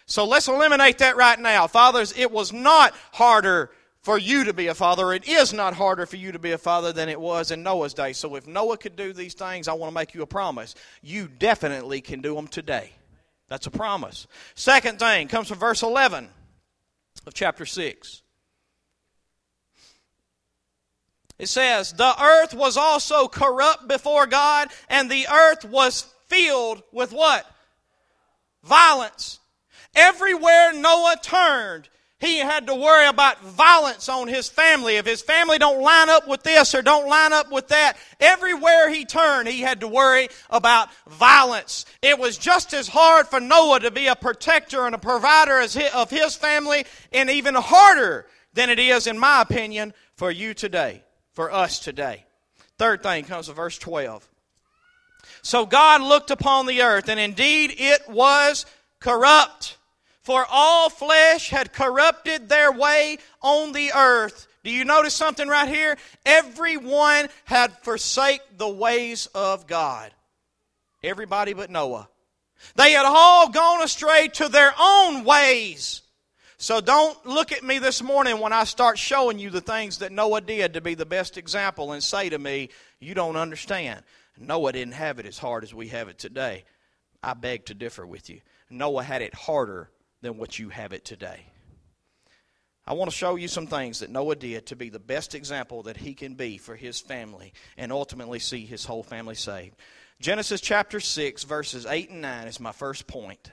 So 0.06 0.24
let's 0.24 0.48
eliminate 0.48 0.98
that 0.98 1.16
right 1.16 1.38
now. 1.38 1.66
Fathers, 1.66 2.14
it 2.16 2.30
was 2.30 2.50
not 2.50 2.94
harder 3.12 3.70
for 4.02 4.18
you 4.18 4.44
to 4.44 4.52
be 4.52 4.66
a 4.66 4.74
father. 4.74 5.12
It 5.12 5.28
is 5.28 5.52
not 5.52 5.74
harder 5.74 6.06
for 6.06 6.16
you 6.16 6.32
to 6.32 6.38
be 6.38 6.52
a 6.52 6.58
father 6.58 6.92
than 6.92 7.08
it 7.08 7.20
was 7.20 7.50
in 7.50 7.62
Noah's 7.62 7.94
day. 7.94 8.12
So 8.12 8.34
if 8.34 8.46
Noah 8.46 8.76
could 8.76 8.96
do 8.96 9.12
these 9.12 9.34
things, 9.34 9.68
I 9.68 9.74
want 9.74 9.90
to 9.90 9.94
make 9.94 10.14
you 10.14 10.22
a 10.22 10.26
promise. 10.26 10.74
You 11.02 11.28
definitely 11.28 12.00
can 12.00 12.20
do 12.20 12.34
them 12.34 12.48
today. 12.48 12.90
That's 13.48 13.66
a 13.66 13.70
promise. 13.70 14.26
Second 14.54 14.98
thing 14.98 15.28
comes 15.28 15.48
from 15.48 15.58
verse 15.58 15.82
11 15.82 16.28
of 17.26 17.34
chapter 17.34 17.64
6. 17.64 18.22
It 21.38 21.48
says, 21.48 21.92
The 21.92 22.22
earth 22.22 22.54
was 22.54 22.76
also 22.76 23.28
corrupt 23.28 23.88
before 23.88 24.26
God, 24.26 24.68
and 24.88 25.10
the 25.10 25.26
earth 25.28 25.64
was 25.64 26.12
filled 26.28 26.82
with 26.92 27.12
what? 27.12 27.46
Violence. 28.64 29.38
Everywhere 29.94 30.72
Noah 30.72 31.16
turned, 31.20 31.88
he 32.22 32.38
had 32.38 32.68
to 32.68 32.74
worry 32.76 33.08
about 33.08 33.42
violence 33.42 34.08
on 34.08 34.28
his 34.28 34.48
family. 34.48 34.94
If 34.94 35.06
his 35.06 35.20
family 35.20 35.58
don't 35.58 35.82
line 35.82 36.08
up 36.08 36.28
with 36.28 36.44
this 36.44 36.72
or 36.72 36.80
don't 36.80 37.08
line 37.08 37.32
up 37.32 37.50
with 37.50 37.66
that, 37.68 37.96
everywhere 38.20 38.88
he 38.88 39.04
turned, 39.04 39.48
he 39.48 39.60
had 39.60 39.80
to 39.80 39.88
worry 39.88 40.28
about 40.48 40.88
violence. 41.08 41.84
It 42.00 42.20
was 42.20 42.38
just 42.38 42.74
as 42.74 42.86
hard 42.86 43.26
for 43.26 43.40
Noah 43.40 43.80
to 43.80 43.90
be 43.90 44.06
a 44.06 44.14
protector 44.14 44.86
and 44.86 44.94
a 44.94 44.98
provider 44.98 45.58
of 45.60 46.10
his 46.10 46.36
family, 46.36 46.84
and 47.12 47.28
even 47.28 47.56
harder 47.56 48.26
than 48.54 48.70
it 48.70 48.78
is, 48.78 49.08
in 49.08 49.18
my 49.18 49.42
opinion, 49.42 49.92
for 50.14 50.30
you 50.30 50.54
today, 50.54 51.02
for 51.32 51.50
us 51.50 51.80
today. 51.80 52.24
Third 52.78 53.02
thing 53.02 53.24
comes 53.24 53.46
to 53.46 53.52
verse 53.52 53.78
12. 53.78 54.28
So 55.42 55.66
God 55.66 56.00
looked 56.00 56.30
upon 56.30 56.66
the 56.66 56.82
earth, 56.82 57.08
and 57.08 57.18
indeed 57.18 57.74
it 57.76 58.08
was 58.08 58.64
corrupt 59.00 59.76
for 60.22 60.46
all 60.48 60.88
flesh 60.88 61.50
had 61.50 61.72
corrupted 61.72 62.48
their 62.48 62.72
way 62.72 63.18
on 63.42 63.72
the 63.72 63.92
earth. 63.94 64.46
Do 64.64 64.70
you 64.70 64.84
notice 64.84 65.14
something 65.14 65.48
right 65.48 65.68
here? 65.68 65.96
Everyone 66.24 67.28
had 67.44 67.72
forsake 67.82 68.40
the 68.56 68.68
ways 68.68 69.26
of 69.34 69.66
God. 69.66 70.12
Everybody 71.02 71.52
but 71.52 71.70
Noah. 71.70 72.08
They 72.76 72.92
had 72.92 73.04
all 73.04 73.48
gone 73.48 73.82
astray 73.82 74.28
to 74.34 74.48
their 74.48 74.72
own 74.78 75.24
ways. 75.24 76.02
So 76.58 76.80
don't 76.80 77.26
look 77.26 77.50
at 77.50 77.64
me 77.64 77.80
this 77.80 78.04
morning 78.04 78.38
when 78.38 78.52
I 78.52 78.62
start 78.62 78.96
showing 78.96 79.40
you 79.40 79.50
the 79.50 79.60
things 79.60 79.98
that 79.98 80.12
Noah 80.12 80.40
did 80.40 80.74
to 80.74 80.80
be 80.80 80.94
the 80.94 81.04
best 81.04 81.36
example 81.36 81.90
and 81.90 82.00
say 82.00 82.28
to 82.28 82.38
me, 82.38 82.68
you 83.00 83.14
don't 83.14 83.34
understand. 83.34 84.04
Noah 84.38 84.72
didn't 84.72 84.94
have 84.94 85.18
it 85.18 85.26
as 85.26 85.38
hard 85.38 85.64
as 85.64 85.74
we 85.74 85.88
have 85.88 86.06
it 86.06 86.18
today. 86.18 86.62
I 87.20 87.34
beg 87.34 87.66
to 87.66 87.74
differ 87.74 88.06
with 88.06 88.30
you. 88.30 88.40
Noah 88.70 89.02
had 89.02 89.22
it 89.22 89.34
harder 89.34 89.90
than 90.22 90.38
what 90.38 90.58
you 90.58 90.70
have 90.70 90.92
it 90.92 91.04
today. 91.04 91.46
I 92.86 92.94
want 92.94 93.10
to 93.10 93.16
show 93.16 93.36
you 93.36 93.46
some 93.46 93.68
things 93.68 94.00
that 94.00 94.10
Noah 94.10 94.34
did 94.34 94.66
to 94.66 94.76
be 94.76 94.88
the 94.88 94.98
best 94.98 95.34
example 95.34 95.84
that 95.84 95.96
he 95.96 96.14
can 96.14 96.34
be 96.34 96.58
for 96.58 96.74
his 96.74 97.00
family 97.00 97.52
and 97.76 97.92
ultimately 97.92 98.40
see 98.40 98.66
his 98.66 98.84
whole 98.84 99.04
family 99.04 99.36
saved. 99.36 99.76
Genesis 100.20 100.60
chapter 100.60 100.98
6, 100.98 101.44
verses 101.44 101.86
8 101.86 102.10
and 102.10 102.22
9 102.22 102.48
is 102.48 102.58
my 102.58 102.72
first 102.72 103.06
point. 103.06 103.50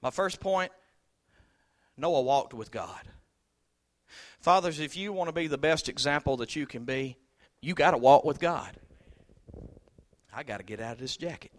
My 0.00 0.10
first 0.10 0.40
point 0.40 0.70
Noah 1.96 2.22
walked 2.22 2.54
with 2.54 2.70
God. 2.70 3.00
Fathers, 4.40 4.80
if 4.80 4.96
you 4.96 5.12
want 5.12 5.28
to 5.28 5.32
be 5.32 5.46
the 5.46 5.58
best 5.58 5.88
example 5.88 6.38
that 6.38 6.56
you 6.56 6.66
can 6.66 6.84
be, 6.84 7.16
you 7.60 7.74
got 7.74 7.92
to 7.92 7.98
walk 7.98 8.24
with 8.24 8.40
God. 8.40 8.72
I 10.34 10.42
got 10.42 10.56
to 10.56 10.64
get 10.64 10.80
out 10.80 10.94
of 10.94 10.98
this 10.98 11.16
jacket. 11.16 11.52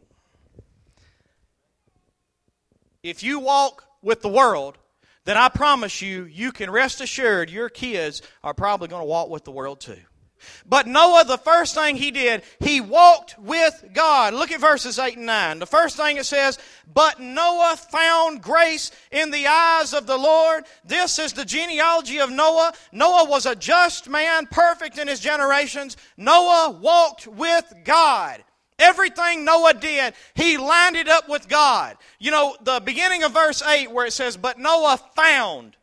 If 3.04 3.22
you 3.22 3.40
walk 3.40 3.84
with 4.02 4.22
the 4.22 4.30
world, 4.30 4.78
then 5.26 5.38
I 5.38 5.50
promise 5.50 6.02
you, 6.02 6.24
you 6.26 6.52
can 6.52 6.70
rest 6.70 7.02
assured 7.02 7.50
your 7.50 7.70
kids 7.70 8.22
are 8.44 8.54
probably 8.54 8.88
going 8.88 9.02
to 9.02 9.08
walk 9.08 9.30
with 9.30 9.44
the 9.44 9.52
world 9.52 9.80
too. 9.80 10.00
But 10.66 10.88
Noah, 10.88 11.24
the 11.26 11.38
first 11.38 11.76
thing 11.76 11.96
he 11.96 12.12
did, 12.12 12.44
he 12.60 12.82
walked 12.82 13.40
with 13.40 13.86
God. 13.94 14.34
Look 14.34 14.52
at 14.52 14.60
verses 14.60 15.00
8 15.00 15.18
and 15.18 15.26
9. 15.26 15.60
The 15.60 15.66
first 15.66 15.96
thing 15.96 16.18
it 16.18 16.26
says, 16.26 16.60
But 16.92 17.20
Noah 17.20 17.78
found 17.78 18.42
grace 18.42 18.92
in 19.12 19.32
the 19.32 19.48
eyes 19.48 19.94
of 19.94 20.06
the 20.06 20.18
Lord. 20.18 20.66
This 20.84 21.20
is 21.20 21.34
the 21.34 21.46
genealogy 21.46 22.20
of 22.20 22.30
Noah. 22.30 22.74
Noah 22.92 23.30
was 23.30 23.46
a 23.46 23.56
just 23.56 24.10
man, 24.10 24.48
perfect 24.48 24.98
in 24.98 25.08
his 25.08 25.20
generations. 25.20 25.98
Noah 26.18 26.72
walked 26.72 27.28
with 27.28 27.74
God. 27.84 28.44
Everything 28.80 29.46
Noah 29.46 29.74
did, 29.74 30.14
he 30.36 30.58
lined 30.58 30.96
it 30.96 31.08
up 31.08 31.30
with 31.30 31.48
God. 31.48 31.98
You 32.20 32.32
know, 32.32 32.56
the 32.62 32.82
beginning 32.84 33.24
of 33.24 33.34
verse 33.34 33.62
8 33.62 33.92
where 33.92 34.06
it 34.06 34.14
says, 34.14 34.38
But 34.38 34.60
Noah 34.60 35.00
found. 35.16 35.78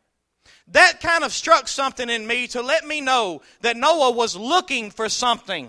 That 0.72 1.00
kind 1.00 1.24
of 1.24 1.32
struck 1.32 1.66
something 1.66 2.08
in 2.08 2.26
me 2.26 2.46
to 2.48 2.62
let 2.62 2.86
me 2.86 3.00
know 3.00 3.42
that 3.60 3.76
Noah 3.76 4.12
was 4.12 4.36
looking 4.36 4.90
for 4.90 5.08
something. 5.08 5.68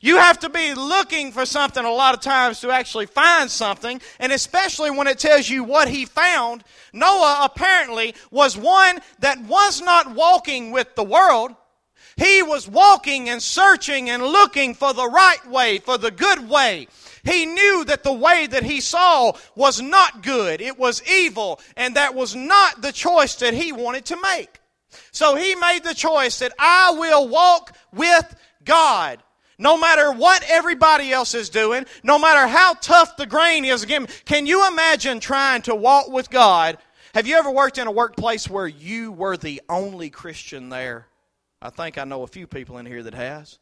You 0.00 0.16
have 0.16 0.40
to 0.40 0.48
be 0.48 0.74
looking 0.74 1.30
for 1.30 1.46
something 1.46 1.84
a 1.84 1.90
lot 1.90 2.14
of 2.14 2.20
times 2.20 2.60
to 2.60 2.70
actually 2.70 3.06
find 3.06 3.50
something, 3.50 4.00
and 4.18 4.32
especially 4.32 4.90
when 4.90 5.06
it 5.06 5.18
tells 5.18 5.48
you 5.48 5.62
what 5.62 5.88
he 5.88 6.04
found. 6.04 6.64
Noah 6.92 7.40
apparently 7.44 8.14
was 8.30 8.56
one 8.56 8.98
that 9.20 9.40
was 9.42 9.80
not 9.80 10.14
walking 10.14 10.72
with 10.72 10.94
the 10.94 11.04
world. 11.04 11.54
He 12.18 12.42
was 12.42 12.68
walking 12.68 13.28
and 13.28 13.40
searching 13.40 14.10
and 14.10 14.22
looking 14.22 14.74
for 14.74 14.92
the 14.92 15.08
right 15.08 15.46
way, 15.48 15.78
for 15.78 15.96
the 15.96 16.10
good 16.10 16.48
way. 16.48 16.88
He 17.22 17.46
knew 17.46 17.84
that 17.84 18.02
the 18.02 18.12
way 18.12 18.46
that 18.48 18.64
he 18.64 18.80
saw 18.80 19.32
was 19.54 19.80
not 19.80 20.22
good, 20.22 20.60
it 20.60 20.78
was 20.78 21.02
evil, 21.08 21.60
and 21.76 21.94
that 21.94 22.14
was 22.14 22.34
not 22.34 22.82
the 22.82 22.92
choice 22.92 23.36
that 23.36 23.54
he 23.54 23.72
wanted 23.72 24.04
to 24.06 24.20
make. 24.20 24.60
So 25.12 25.36
he 25.36 25.54
made 25.54 25.84
the 25.84 25.94
choice 25.94 26.38
that 26.40 26.52
I 26.58 26.92
will 26.98 27.28
walk 27.28 27.76
with 27.92 28.34
God. 28.64 29.22
No 29.58 29.76
matter 29.76 30.12
what 30.12 30.44
everybody 30.48 31.12
else 31.12 31.34
is 31.34 31.50
doing, 31.50 31.84
no 32.02 32.18
matter 32.18 32.46
how 32.46 32.74
tough 32.74 33.16
the 33.16 33.26
grain 33.26 33.64
is 33.64 33.82
again, 33.82 34.06
can 34.24 34.46
you 34.46 34.66
imagine 34.68 35.20
trying 35.20 35.62
to 35.62 35.74
walk 35.74 36.08
with 36.08 36.30
God? 36.30 36.78
Have 37.14 37.26
you 37.26 37.36
ever 37.36 37.50
worked 37.50 37.78
in 37.78 37.88
a 37.88 37.92
workplace 37.92 38.48
where 38.48 38.68
you 38.68 39.10
were 39.10 39.36
the 39.36 39.60
only 39.68 40.10
Christian 40.10 40.68
there? 40.68 41.07
I 41.60 41.70
think 41.70 41.98
I 41.98 42.04
know 42.04 42.22
a 42.22 42.28
few 42.28 42.46
people 42.46 42.78
in 42.78 42.86
here 42.86 43.02
that 43.02 43.14
has. 43.14 43.58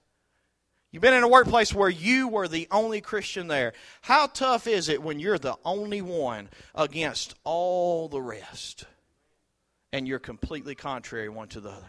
You've 0.90 1.02
been 1.02 1.14
in 1.14 1.22
a 1.22 1.28
workplace 1.28 1.74
where 1.74 1.90
you 1.90 2.28
were 2.28 2.48
the 2.48 2.68
only 2.70 3.00
Christian 3.00 3.48
there. 3.48 3.72
How 4.02 4.26
tough 4.26 4.66
is 4.66 4.88
it 4.88 5.02
when 5.02 5.18
you're 5.18 5.38
the 5.38 5.56
only 5.64 6.00
one 6.00 6.48
against 6.74 7.34
all 7.44 8.08
the 8.08 8.20
rest? 8.20 8.84
And 9.92 10.06
you're 10.06 10.18
completely 10.18 10.74
contrary 10.74 11.28
one 11.28 11.48
to 11.48 11.60
the 11.60 11.70
other. 11.70 11.86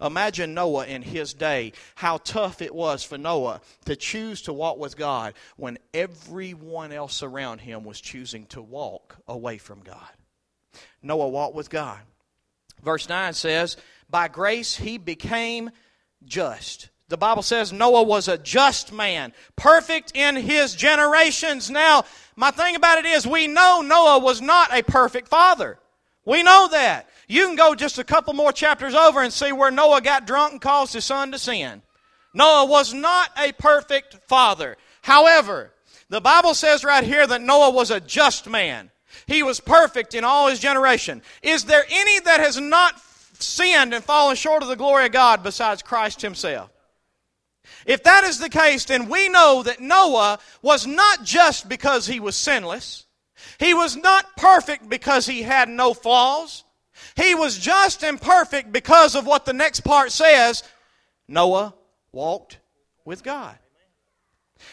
Imagine 0.00 0.54
Noah 0.54 0.86
in 0.86 1.02
his 1.02 1.34
day, 1.34 1.72
how 1.94 2.18
tough 2.18 2.62
it 2.62 2.74
was 2.74 3.02
for 3.02 3.18
Noah 3.18 3.60
to 3.84 3.96
choose 3.96 4.42
to 4.42 4.52
walk 4.52 4.78
with 4.78 4.96
God 4.96 5.34
when 5.56 5.78
everyone 5.92 6.92
else 6.92 7.22
around 7.22 7.60
him 7.60 7.84
was 7.84 8.00
choosing 8.00 8.46
to 8.46 8.62
walk 8.62 9.16
away 9.26 9.58
from 9.58 9.80
God. 9.80 10.10
Noah 11.02 11.28
walked 11.28 11.54
with 11.54 11.70
God. 11.70 12.00
Verse 12.82 13.08
9 13.08 13.32
says, 13.32 13.76
By 14.12 14.28
grace 14.28 14.76
he 14.76 14.98
became 14.98 15.70
just. 16.22 16.90
The 17.08 17.16
Bible 17.16 17.42
says 17.42 17.72
Noah 17.72 18.02
was 18.02 18.28
a 18.28 18.38
just 18.38 18.92
man, 18.92 19.32
perfect 19.56 20.12
in 20.14 20.36
his 20.36 20.74
generations. 20.74 21.70
Now, 21.70 22.04
my 22.36 22.50
thing 22.50 22.76
about 22.76 22.98
it 22.98 23.06
is, 23.06 23.26
we 23.26 23.48
know 23.48 23.80
Noah 23.80 24.18
was 24.18 24.42
not 24.42 24.72
a 24.72 24.82
perfect 24.82 25.28
father. 25.28 25.78
We 26.26 26.42
know 26.42 26.68
that. 26.70 27.08
You 27.26 27.46
can 27.46 27.56
go 27.56 27.74
just 27.74 27.98
a 27.98 28.04
couple 28.04 28.34
more 28.34 28.52
chapters 28.52 28.94
over 28.94 29.22
and 29.22 29.32
see 29.32 29.50
where 29.50 29.70
Noah 29.70 30.02
got 30.02 30.26
drunk 30.26 30.52
and 30.52 30.60
caused 30.60 30.92
his 30.92 31.06
son 31.06 31.32
to 31.32 31.38
sin. 31.38 31.80
Noah 32.34 32.66
was 32.66 32.92
not 32.92 33.30
a 33.38 33.52
perfect 33.52 34.18
father. 34.28 34.76
However, 35.00 35.72
the 36.10 36.20
Bible 36.20 36.52
says 36.52 36.84
right 36.84 37.04
here 37.04 37.26
that 37.26 37.40
Noah 37.40 37.70
was 37.70 37.90
a 37.90 38.00
just 38.00 38.46
man. 38.46 38.90
He 39.26 39.42
was 39.42 39.58
perfect 39.58 40.14
in 40.14 40.22
all 40.22 40.48
his 40.48 40.60
generation. 40.60 41.22
Is 41.42 41.64
there 41.64 41.84
any 41.90 42.20
that 42.20 42.40
has 42.40 42.60
not 42.60 43.00
sinned 43.42 43.94
and 43.94 44.04
fallen 44.04 44.36
short 44.36 44.62
of 44.62 44.68
the 44.68 44.76
glory 44.76 45.06
of 45.06 45.12
God 45.12 45.42
besides 45.42 45.82
Christ 45.82 46.22
himself? 46.22 46.70
If 47.86 48.04
that 48.04 48.24
is 48.24 48.38
the 48.38 48.48
case, 48.48 48.84
then 48.84 49.08
we 49.08 49.28
know 49.28 49.62
that 49.62 49.80
Noah 49.80 50.38
was 50.62 50.86
not 50.86 51.24
just 51.24 51.68
because 51.68 52.06
he 52.06 52.20
was 52.20 52.36
sinless. 52.36 53.06
He 53.58 53.74
was 53.74 53.96
not 53.96 54.36
perfect 54.36 54.88
because 54.88 55.26
he 55.26 55.42
had 55.42 55.68
no 55.68 55.94
flaws. 55.94 56.64
He 57.16 57.34
was 57.34 57.58
just 57.58 58.04
and 58.04 58.20
perfect 58.20 58.72
because 58.72 59.14
of 59.14 59.26
what 59.26 59.44
the 59.44 59.52
next 59.52 59.80
part 59.80 60.12
says 60.12 60.62
Noah 61.28 61.74
walked 62.12 62.58
with 63.04 63.22
God. 63.22 63.58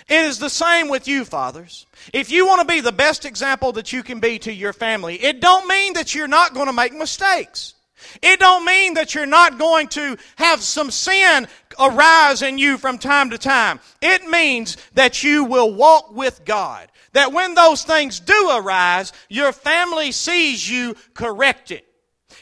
It 0.07 0.25
is 0.25 0.39
the 0.39 0.49
same 0.49 0.88
with 0.88 1.07
you, 1.07 1.25
fathers. 1.25 1.88
If 2.13 2.31
you 2.31 2.45
want 2.45 2.61
to 2.61 2.73
be 2.73 2.81
the 2.81 2.91
best 2.91 3.25
example 3.25 3.71
that 3.73 3.91
you 3.91 4.03
can 4.03 4.19
be 4.19 4.39
to 4.39 4.53
your 4.53 4.73
family, 4.73 5.15
it 5.15 5.41
don't 5.41 5.67
mean 5.67 5.93
that 5.93 6.13
you're 6.13 6.27
not 6.27 6.53
going 6.53 6.67
to 6.67 6.73
make 6.73 6.93
mistakes. 6.93 7.73
It 8.21 8.39
don't 8.39 8.65
mean 8.65 8.95
that 8.95 9.15
you're 9.15 9.25
not 9.25 9.57
going 9.57 9.87
to 9.89 10.17
have 10.37 10.61
some 10.61 10.91
sin 10.91 11.47
arise 11.79 12.41
in 12.41 12.57
you 12.57 12.77
from 12.77 12.97
time 12.97 13.29
to 13.31 13.37
time. 13.37 13.79
It 14.01 14.23
means 14.27 14.77
that 14.93 15.23
you 15.23 15.45
will 15.45 15.73
walk 15.73 16.15
with 16.15 16.45
God. 16.45 16.91
That 17.13 17.33
when 17.33 17.55
those 17.55 17.83
things 17.83 18.19
do 18.19 18.49
arise, 18.51 19.13
your 19.29 19.51
family 19.51 20.11
sees 20.11 20.69
you 20.69 20.95
correct 21.13 21.71
it. 21.71 21.85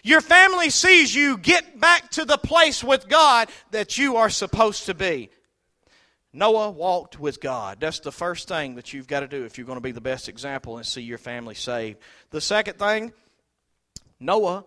Your 0.03 0.21
family 0.21 0.69
sees 0.69 1.13
you 1.13 1.37
get 1.37 1.79
back 1.79 2.11
to 2.11 2.25
the 2.25 2.37
place 2.37 2.83
with 2.83 3.07
God 3.07 3.49
that 3.71 3.97
you 3.97 4.17
are 4.17 4.29
supposed 4.29 4.85
to 4.85 4.93
be. 4.93 5.29
Noah 6.33 6.69
walked 6.69 7.19
with 7.19 7.41
God. 7.41 7.79
That's 7.79 7.99
the 7.99 8.11
first 8.11 8.47
thing 8.47 8.75
that 8.75 8.93
you've 8.93 9.07
got 9.07 9.21
to 9.21 9.27
do 9.27 9.45
if 9.45 9.57
you're 9.57 9.65
going 9.65 9.77
to 9.77 9.81
be 9.81 9.91
the 9.91 10.01
best 10.01 10.29
example 10.29 10.77
and 10.77 10.85
see 10.85 11.01
your 11.01 11.17
family 11.17 11.55
saved. 11.55 11.99
The 12.29 12.41
second 12.41 12.77
thing, 12.77 13.13
Noah 14.19 14.65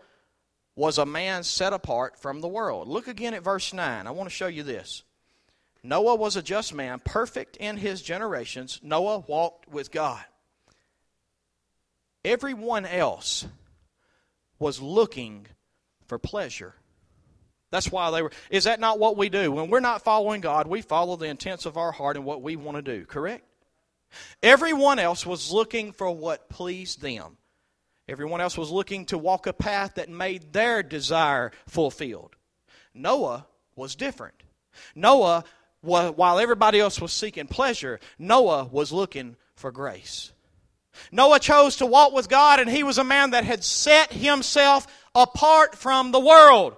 was 0.81 0.97
a 0.97 1.05
man 1.05 1.43
set 1.43 1.75
apart 1.75 2.19
from 2.19 2.41
the 2.41 2.49
world. 2.49 2.89
Look 2.89 3.07
again 3.07 3.35
at 3.35 3.43
verse 3.43 3.75
9. 3.75 4.07
I 4.07 4.11
want 4.13 4.31
to 4.31 4.35
show 4.35 4.47
you 4.47 4.63
this. 4.63 5.03
Noah 5.83 6.15
was 6.15 6.37
a 6.37 6.43
just 6.43 6.73
man, 6.73 7.03
perfect 7.05 7.59
in 7.59 7.77
his 7.77 8.01
generations. 8.01 8.81
Noah 8.83 9.19
walked 9.19 9.69
with 9.69 9.91
God. 9.91 10.25
Everyone 12.25 12.87
else 12.87 13.47
was 14.59 14.81
looking 14.81 15.47
for 16.07 16.19
pleasure. 16.19 16.75
That's 17.71 17.93
why 17.93 18.11
they 18.11 18.23
were. 18.23 18.33
Is 18.49 18.65
that 18.65 18.81
not 18.81 18.99
what 18.99 19.19
we 19.19 19.29
do? 19.29 19.53
When 19.53 19.69
we're 19.69 19.81
not 19.81 20.01
following 20.01 20.41
God, 20.41 20.67
we 20.67 20.81
follow 20.81 21.17
the 21.17 21.27
intents 21.27 21.67
of 21.67 21.77
our 21.77 21.93
heart 21.93 22.17
and 22.17 22.25
what 22.25 22.41
we 22.41 22.57
want 22.57 22.77
to 22.77 22.83
do, 22.83 23.05
correct? 23.05 23.45
Everyone 24.43 24.99
else 24.99 25.27
was 25.27 25.53
looking 25.53 25.93
for 25.93 26.11
what 26.11 26.49
pleased 26.49 27.03
them. 27.03 27.37
Everyone 28.11 28.41
else 28.41 28.59
was 28.59 28.73
looking 28.73 29.07
to 29.07 29.17
walk 29.17 29.47
a 29.47 29.53
path 29.53 29.95
that 29.95 30.09
made 30.09 30.53
their 30.53 30.83
desire 30.83 31.53
fulfilled. 31.69 32.35
Noah 32.93 33.47
was 33.77 33.95
different. 33.95 34.35
Noah, 34.97 35.45
while 35.81 36.41
everybody 36.41 36.81
else 36.81 37.01
was 37.01 37.13
seeking 37.13 37.47
pleasure, 37.47 38.01
Noah 38.19 38.65
was 38.65 38.91
looking 38.91 39.37
for 39.55 39.71
grace. 39.71 40.33
Noah 41.13 41.39
chose 41.39 41.77
to 41.77 41.87
walk 41.87 42.13
with 42.13 42.29
God, 42.29 42.59
and 42.59 42.69
he 42.69 42.83
was 42.83 42.99
a 42.99 43.05
man 43.05 43.31
that 43.31 43.45
had 43.45 43.63
set 43.63 44.13
himself 44.13 44.89
apart 45.15 45.77
from 45.77 46.11
the 46.11 46.19
world. 46.19 46.77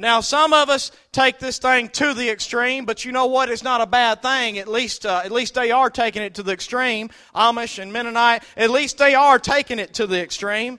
Now, 0.00 0.22
some 0.22 0.54
of 0.54 0.70
us 0.70 0.92
take 1.12 1.38
this 1.38 1.58
thing 1.58 1.90
to 1.90 2.14
the 2.14 2.30
extreme, 2.30 2.86
but 2.86 3.04
you 3.04 3.12
know 3.12 3.26
what? 3.26 3.50
It's 3.50 3.62
not 3.62 3.82
a 3.82 3.86
bad 3.86 4.22
thing. 4.22 4.56
At 4.56 4.66
least, 4.66 5.04
uh, 5.04 5.20
at 5.22 5.30
least 5.30 5.52
they 5.52 5.72
are 5.72 5.90
taking 5.90 6.22
it 6.22 6.36
to 6.36 6.42
the 6.42 6.52
extreme. 6.52 7.10
Amish 7.34 7.78
and 7.78 7.92
Mennonite, 7.92 8.42
at 8.56 8.70
least 8.70 8.96
they 8.96 9.14
are 9.14 9.38
taking 9.38 9.78
it 9.78 9.92
to 9.94 10.06
the 10.06 10.18
extreme. 10.22 10.78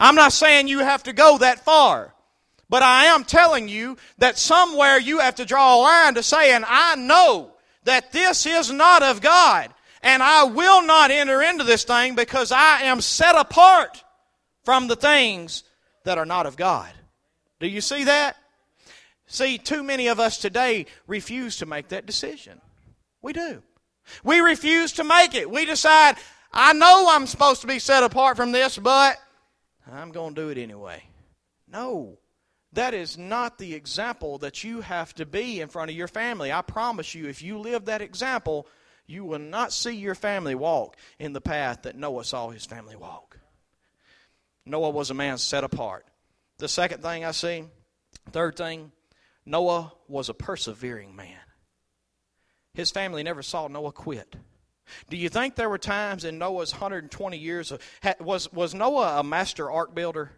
I'm 0.00 0.16
not 0.16 0.32
saying 0.32 0.66
you 0.66 0.80
have 0.80 1.04
to 1.04 1.12
go 1.12 1.38
that 1.38 1.64
far, 1.64 2.12
but 2.68 2.82
I 2.82 3.04
am 3.04 3.22
telling 3.22 3.68
you 3.68 3.96
that 4.18 4.36
somewhere 4.36 4.98
you 4.98 5.20
have 5.20 5.36
to 5.36 5.44
draw 5.44 5.76
a 5.76 5.78
line 5.80 6.14
to 6.14 6.24
saying, 6.24 6.64
I 6.66 6.96
know 6.96 7.52
that 7.84 8.10
this 8.10 8.46
is 8.46 8.72
not 8.72 9.04
of 9.04 9.20
God, 9.20 9.72
and 10.02 10.24
I 10.24 10.42
will 10.42 10.82
not 10.82 11.12
enter 11.12 11.40
into 11.40 11.62
this 11.62 11.84
thing 11.84 12.16
because 12.16 12.50
I 12.50 12.82
am 12.82 13.00
set 13.00 13.36
apart 13.36 14.02
from 14.64 14.88
the 14.88 14.96
things 14.96 15.62
that 16.02 16.18
are 16.18 16.26
not 16.26 16.46
of 16.46 16.56
God. 16.56 16.90
Do 17.60 17.66
you 17.66 17.80
see 17.80 18.04
that? 18.04 18.36
See, 19.26 19.58
too 19.58 19.82
many 19.82 20.06
of 20.08 20.20
us 20.20 20.38
today 20.38 20.86
refuse 21.06 21.58
to 21.58 21.66
make 21.66 21.88
that 21.88 22.06
decision. 22.06 22.60
We 23.20 23.32
do. 23.32 23.62
We 24.24 24.40
refuse 24.40 24.92
to 24.92 25.04
make 25.04 25.34
it. 25.34 25.50
We 25.50 25.66
decide, 25.66 26.16
I 26.52 26.72
know 26.72 27.08
I'm 27.10 27.26
supposed 27.26 27.60
to 27.60 27.66
be 27.66 27.78
set 27.78 28.02
apart 28.02 28.36
from 28.36 28.52
this, 28.52 28.78
but 28.78 29.18
I'm 29.90 30.12
going 30.12 30.34
to 30.34 30.40
do 30.40 30.48
it 30.48 30.58
anyway. 30.58 31.02
No. 31.70 32.18
That 32.72 32.94
is 32.94 33.16
not 33.16 33.58
the 33.58 33.74
example 33.74 34.38
that 34.38 34.62
you 34.62 34.82
have 34.82 35.14
to 35.14 35.26
be 35.26 35.60
in 35.60 35.68
front 35.68 35.90
of 35.90 35.96
your 35.96 36.08
family. 36.08 36.52
I 36.52 36.62
promise 36.62 37.14
you, 37.14 37.26
if 37.26 37.42
you 37.42 37.58
live 37.58 37.86
that 37.86 38.02
example, 38.02 38.66
you 39.06 39.24
will 39.24 39.38
not 39.38 39.72
see 39.72 39.92
your 39.92 40.14
family 40.14 40.54
walk 40.54 40.96
in 41.18 41.32
the 41.32 41.40
path 41.40 41.82
that 41.82 41.96
Noah 41.96 42.24
saw 42.24 42.50
his 42.50 42.66
family 42.66 42.96
walk. 42.96 43.38
Noah 44.66 44.90
was 44.90 45.10
a 45.10 45.14
man 45.14 45.38
set 45.38 45.64
apart. 45.64 46.06
The 46.58 46.68
second 46.68 47.02
thing 47.02 47.24
I 47.24 47.30
see, 47.30 47.64
third 48.32 48.56
thing, 48.56 48.90
Noah 49.46 49.92
was 50.08 50.28
a 50.28 50.34
persevering 50.34 51.14
man. 51.14 51.38
His 52.74 52.90
family 52.90 53.22
never 53.22 53.42
saw 53.42 53.68
Noah 53.68 53.92
quit. 53.92 54.36
Do 55.08 55.16
you 55.16 55.28
think 55.28 55.54
there 55.54 55.68
were 55.68 55.78
times 55.78 56.24
in 56.24 56.38
Noah's 56.38 56.72
120 56.72 57.36
years 57.36 57.72
of, 57.72 57.80
was 58.20 58.52
was 58.52 58.74
Noah 58.74 59.20
a 59.20 59.22
master 59.22 59.70
ark 59.70 59.94
builder? 59.94 60.32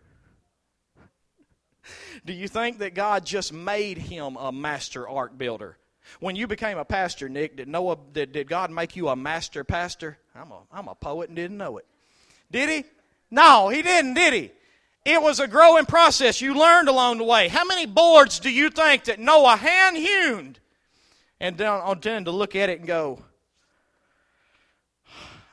Do 2.24 2.32
you 2.32 2.48
think 2.48 2.78
that 2.78 2.94
God 2.94 3.24
just 3.24 3.52
made 3.52 3.96
him 3.96 4.36
a 4.36 4.52
master 4.52 5.08
ark 5.08 5.38
builder? 5.38 5.78
When 6.18 6.36
you 6.36 6.46
became 6.46 6.78
a 6.78 6.84
pastor, 6.84 7.28
Nick, 7.28 7.56
did 7.56 7.68
Noah 7.68 7.96
did, 8.12 8.32
did 8.32 8.48
God 8.48 8.70
make 8.70 8.96
you 8.96 9.08
a 9.08 9.16
master 9.16 9.64
pastor? 9.64 10.18
I'm 10.34 10.50
a 10.50 10.60
I'm 10.72 10.88
a 10.88 10.94
poet 10.94 11.28
and 11.28 11.36
didn't 11.36 11.56
know 11.56 11.78
it. 11.78 11.86
Did 12.50 12.68
he? 12.68 12.84
No, 13.30 13.68
he 13.68 13.82
didn't, 13.82 14.14
did 14.14 14.34
he? 14.34 14.50
It 15.04 15.22
was 15.22 15.40
a 15.40 15.48
growing 15.48 15.86
process. 15.86 16.40
You 16.40 16.54
learned 16.54 16.88
along 16.88 17.18
the 17.18 17.24
way. 17.24 17.48
How 17.48 17.64
many 17.64 17.86
boards 17.86 18.38
do 18.38 18.50
you 18.50 18.70
think 18.70 19.04
that 19.04 19.18
Noah 19.18 19.56
hand 19.56 19.96
hewn? 19.96 20.56
And 21.40 21.56
then 21.56 21.68
I 21.68 21.94
tend 21.94 22.26
to 22.26 22.32
look 22.32 22.54
at 22.54 22.68
it 22.68 22.80
and 22.80 22.86
go, 22.86 23.22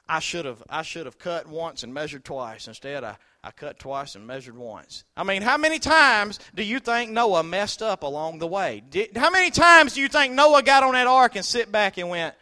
I 0.09 0.19
should 0.19 0.45
have 0.45 0.63
I 0.69 0.83
should 0.83 1.05
have 1.05 1.19
cut 1.19 1.47
once 1.47 1.83
and 1.83 1.93
measured 1.93 2.23
twice. 2.23 2.67
Instead, 2.67 3.03
I, 3.03 3.17
I 3.43 3.51
cut 3.51 3.77
twice 3.79 4.15
and 4.15 4.25
measured 4.25 4.57
once. 4.57 5.03
I 5.15 5.23
mean, 5.23 5.41
how 5.41 5.57
many 5.57 5.79
times 5.79 6.39
do 6.55 6.63
you 6.63 6.79
think 6.79 7.11
Noah 7.11 7.43
messed 7.43 7.81
up 7.81 8.03
along 8.03 8.39
the 8.39 8.47
way? 8.47 8.83
Did, 8.89 9.15
how 9.17 9.29
many 9.29 9.49
times 9.49 9.93
do 9.93 10.01
you 10.01 10.07
think 10.07 10.33
Noah 10.33 10.63
got 10.63 10.83
on 10.83 10.93
that 10.93 11.07
ark 11.07 11.35
and 11.35 11.43
sit 11.43 11.71
back 11.71 11.97
and 11.97 12.09
went, 12.09 12.35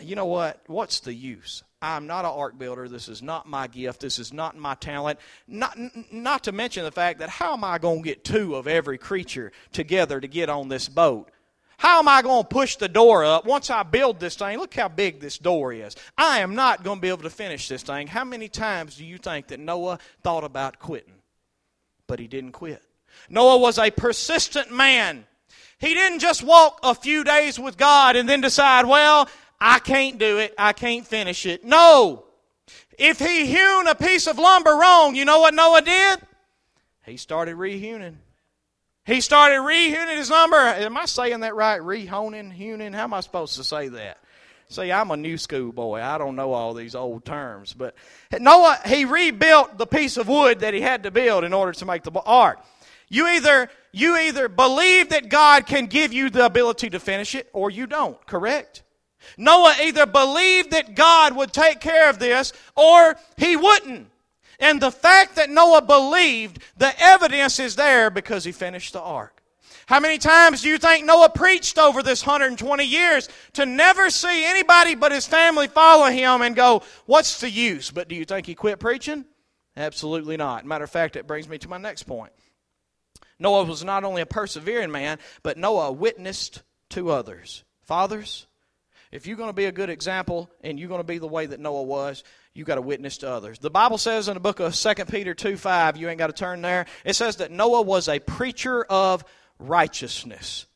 you 0.00 0.16
know 0.16 0.26
what? 0.26 0.60
What's 0.66 1.00
the 1.00 1.14
use? 1.14 1.62
I'm 1.82 2.06
not 2.06 2.26
an 2.26 2.32
ark 2.32 2.58
builder. 2.58 2.88
This 2.88 3.08
is 3.08 3.22
not 3.22 3.48
my 3.48 3.66
gift. 3.66 4.00
This 4.00 4.18
is 4.18 4.32
not 4.32 4.56
my 4.56 4.74
talent. 4.74 5.18
Not, 5.48 5.78
not 6.12 6.44
to 6.44 6.52
mention 6.52 6.84
the 6.84 6.92
fact 6.92 7.20
that 7.20 7.30
how 7.30 7.54
am 7.54 7.64
I 7.64 7.78
going 7.78 8.02
to 8.02 8.08
get 8.08 8.22
two 8.22 8.54
of 8.54 8.66
every 8.66 8.98
creature 8.98 9.50
together 9.72 10.20
to 10.20 10.28
get 10.28 10.50
on 10.50 10.68
this 10.68 10.88
boat? 10.88 11.30
How 11.78 11.98
am 11.98 12.08
I 12.08 12.20
going 12.20 12.42
to 12.42 12.48
push 12.48 12.76
the 12.76 12.90
door 12.90 13.24
up 13.24 13.46
once 13.46 13.70
I 13.70 13.82
build 13.82 14.20
this 14.20 14.36
thing? 14.36 14.58
Look 14.58 14.74
how 14.74 14.88
big 14.88 15.20
this 15.20 15.38
door 15.38 15.72
is. 15.72 15.96
I 16.18 16.40
am 16.40 16.54
not 16.54 16.84
going 16.84 16.98
to 16.98 17.00
be 17.00 17.08
able 17.08 17.22
to 17.22 17.30
finish 17.30 17.68
this 17.68 17.82
thing. 17.82 18.06
How 18.06 18.24
many 18.24 18.48
times 18.48 18.96
do 18.96 19.04
you 19.06 19.16
think 19.16 19.46
that 19.46 19.58
Noah 19.58 19.98
thought 20.22 20.44
about 20.44 20.78
quitting? 20.78 21.14
But 22.06 22.18
he 22.18 22.28
didn't 22.28 22.52
quit. 22.52 22.82
Noah 23.30 23.56
was 23.56 23.78
a 23.78 23.90
persistent 23.90 24.70
man. 24.70 25.24
He 25.78 25.94
didn't 25.94 26.18
just 26.18 26.42
walk 26.42 26.80
a 26.82 26.94
few 26.94 27.24
days 27.24 27.58
with 27.58 27.78
God 27.78 28.14
and 28.14 28.28
then 28.28 28.42
decide, 28.42 28.84
well, 28.84 29.30
I 29.60 29.78
can't 29.78 30.18
do 30.18 30.38
it. 30.38 30.54
I 30.56 30.72
can't 30.72 31.06
finish 31.06 31.44
it. 31.46 31.64
No. 31.64 32.24
If 32.98 33.18
he 33.18 33.46
hewn 33.46 33.86
a 33.86 33.94
piece 33.94 34.26
of 34.26 34.38
lumber 34.38 34.70
wrong, 34.70 35.14
you 35.14 35.24
know 35.24 35.40
what 35.40 35.54
Noah 35.54 35.82
did? 35.82 36.20
He 37.04 37.16
started 37.16 37.56
rehewing. 37.56 38.16
He 39.04 39.20
started 39.20 39.56
rehewing 39.56 40.16
his 40.16 40.30
lumber. 40.30 40.56
Am 40.56 40.96
I 40.96 41.06
saying 41.06 41.40
that 41.40 41.54
right? 41.54 41.80
Rehoning, 41.80 42.52
hewing? 42.52 42.92
How 42.92 43.04
am 43.04 43.14
I 43.14 43.20
supposed 43.20 43.56
to 43.56 43.64
say 43.64 43.88
that? 43.88 44.18
See, 44.68 44.92
I'm 44.92 45.10
a 45.10 45.16
new 45.16 45.36
school 45.36 45.72
boy. 45.72 46.00
I 46.00 46.16
don't 46.16 46.36
know 46.36 46.52
all 46.52 46.74
these 46.74 46.94
old 46.94 47.24
terms. 47.24 47.74
But 47.74 47.96
Noah, 48.38 48.78
he 48.86 49.04
rebuilt 49.04 49.78
the 49.78 49.86
piece 49.86 50.16
of 50.16 50.28
wood 50.28 50.60
that 50.60 50.74
he 50.74 50.80
had 50.80 51.02
to 51.02 51.10
build 51.10 51.42
in 51.42 51.52
order 51.52 51.72
to 51.72 51.84
make 51.84 52.04
the 52.04 52.12
ark. 52.24 52.60
You 53.08 53.26
either, 53.26 53.68
you 53.90 54.16
either 54.16 54.48
believe 54.48 55.08
that 55.08 55.28
God 55.28 55.66
can 55.66 55.86
give 55.86 56.12
you 56.12 56.30
the 56.30 56.46
ability 56.46 56.90
to 56.90 57.00
finish 57.00 57.34
it 57.34 57.50
or 57.52 57.70
you 57.70 57.88
don't, 57.88 58.24
correct? 58.26 58.84
Noah 59.36 59.76
either 59.82 60.06
believed 60.06 60.70
that 60.70 60.94
God 60.94 61.34
would 61.36 61.52
take 61.52 61.80
care 61.80 62.08
of 62.10 62.18
this 62.18 62.52
or 62.76 63.16
he 63.36 63.56
wouldn't. 63.56 64.08
And 64.58 64.80
the 64.80 64.90
fact 64.90 65.36
that 65.36 65.50
Noah 65.50 65.82
believed, 65.82 66.58
the 66.76 66.92
evidence 67.00 67.58
is 67.58 67.76
there 67.76 68.10
because 68.10 68.44
he 68.44 68.52
finished 68.52 68.92
the 68.92 69.00
ark. 69.00 69.42
How 69.86 69.98
many 69.98 70.18
times 70.18 70.62
do 70.62 70.68
you 70.68 70.78
think 70.78 71.04
Noah 71.04 71.30
preached 71.30 71.76
over 71.76 72.02
this 72.02 72.24
120 72.24 72.84
years 72.84 73.28
to 73.54 73.66
never 73.66 74.08
see 74.08 74.44
anybody 74.44 74.94
but 74.94 75.10
his 75.10 75.26
family 75.26 75.66
follow 75.66 76.06
him 76.06 76.42
and 76.42 76.54
go, 76.54 76.82
What's 77.06 77.40
the 77.40 77.50
use? 77.50 77.90
But 77.90 78.06
do 78.06 78.14
you 78.14 78.24
think 78.24 78.46
he 78.46 78.54
quit 78.54 78.78
preaching? 78.78 79.24
Absolutely 79.76 80.36
not. 80.36 80.64
Matter 80.64 80.84
of 80.84 80.90
fact, 80.90 81.16
it 81.16 81.26
brings 81.26 81.48
me 81.48 81.58
to 81.58 81.68
my 81.68 81.78
next 81.78 82.04
point. 82.04 82.32
Noah 83.40 83.64
was 83.64 83.82
not 83.82 84.04
only 84.04 84.22
a 84.22 84.26
persevering 84.26 84.92
man, 84.92 85.18
but 85.42 85.56
Noah 85.56 85.90
witnessed 85.90 86.62
to 86.90 87.10
others. 87.10 87.64
Fathers, 87.82 88.46
if 89.12 89.26
you're 89.26 89.36
going 89.36 89.48
to 89.48 89.54
be 89.54 89.64
a 89.64 89.72
good 89.72 89.90
example 89.90 90.50
and 90.62 90.78
you're 90.78 90.88
going 90.88 91.00
to 91.00 91.06
be 91.06 91.18
the 91.18 91.26
way 91.26 91.46
that 91.46 91.58
Noah 91.58 91.82
was, 91.82 92.22
you've 92.54 92.66
got 92.66 92.76
to 92.76 92.82
witness 92.82 93.18
to 93.18 93.30
others. 93.30 93.58
The 93.58 93.70
Bible 93.70 93.98
says 93.98 94.28
in 94.28 94.34
the 94.34 94.40
book 94.40 94.60
of 94.60 94.74
2 94.74 94.94
Peter 95.06 95.34
2 95.34 95.56
5, 95.56 95.96
you 95.96 96.08
ain't 96.08 96.18
got 96.18 96.28
to 96.28 96.32
turn 96.32 96.62
there, 96.62 96.86
it 97.04 97.14
says 97.14 97.36
that 97.36 97.50
Noah 97.50 97.82
was 97.82 98.08
a 98.08 98.20
preacher 98.20 98.84
of 98.84 99.24
righteousness. 99.58 100.66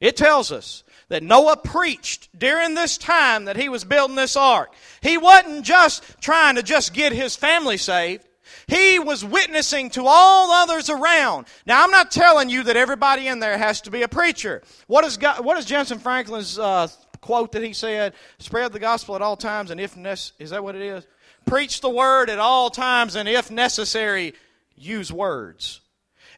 It 0.00 0.16
tells 0.16 0.50
us 0.50 0.82
that 1.08 1.22
Noah 1.22 1.56
preached 1.56 2.36
during 2.36 2.74
this 2.74 2.98
time 2.98 3.44
that 3.44 3.56
he 3.56 3.68
was 3.68 3.84
building 3.84 4.16
this 4.16 4.36
ark. 4.36 4.74
He 5.00 5.16
wasn't 5.16 5.64
just 5.64 6.02
trying 6.20 6.56
to 6.56 6.62
just 6.62 6.92
get 6.92 7.12
his 7.12 7.36
family 7.36 7.76
saved. 7.76 8.26
He 8.66 8.98
was 8.98 9.24
witnessing 9.24 9.90
to 9.90 10.04
all 10.06 10.50
others 10.50 10.90
around. 10.90 11.46
Now, 11.66 11.84
I'm 11.84 11.90
not 11.92 12.10
telling 12.10 12.48
you 12.48 12.64
that 12.64 12.76
everybody 12.76 13.28
in 13.28 13.38
there 13.38 13.56
has 13.56 13.80
to 13.82 13.90
be 13.90 14.02
a 14.02 14.08
preacher. 14.08 14.62
What 14.88 15.04
is, 15.04 15.16
God, 15.16 15.44
what 15.44 15.56
is 15.56 15.66
Jentezen 15.66 16.00
Franklin's 16.00 16.58
uh, 16.58 16.88
quote 17.22 17.52
that 17.52 17.62
he 17.62 17.72
said? 17.72 18.12
Spread 18.38 18.74
the 18.74 18.78
gospel 18.78 19.16
at 19.16 19.22
all 19.22 19.38
times, 19.38 19.70
and 19.70 19.80
if 19.80 19.96
necessary, 19.96 20.44
is 20.44 20.50
that 20.50 20.62
what 20.62 20.74
it 20.74 20.82
is? 20.82 21.06
Preach 21.46 21.80
the 21.80 21.88
word 21.88 22.28
at 22.28 22.38
all 22.38 22.68
times, 22.68 23.16
and 23.16 23.26
if 23.26 23.50
necessary, 23.50 24.34
use 24.76 25.10
words. 25.10 25.80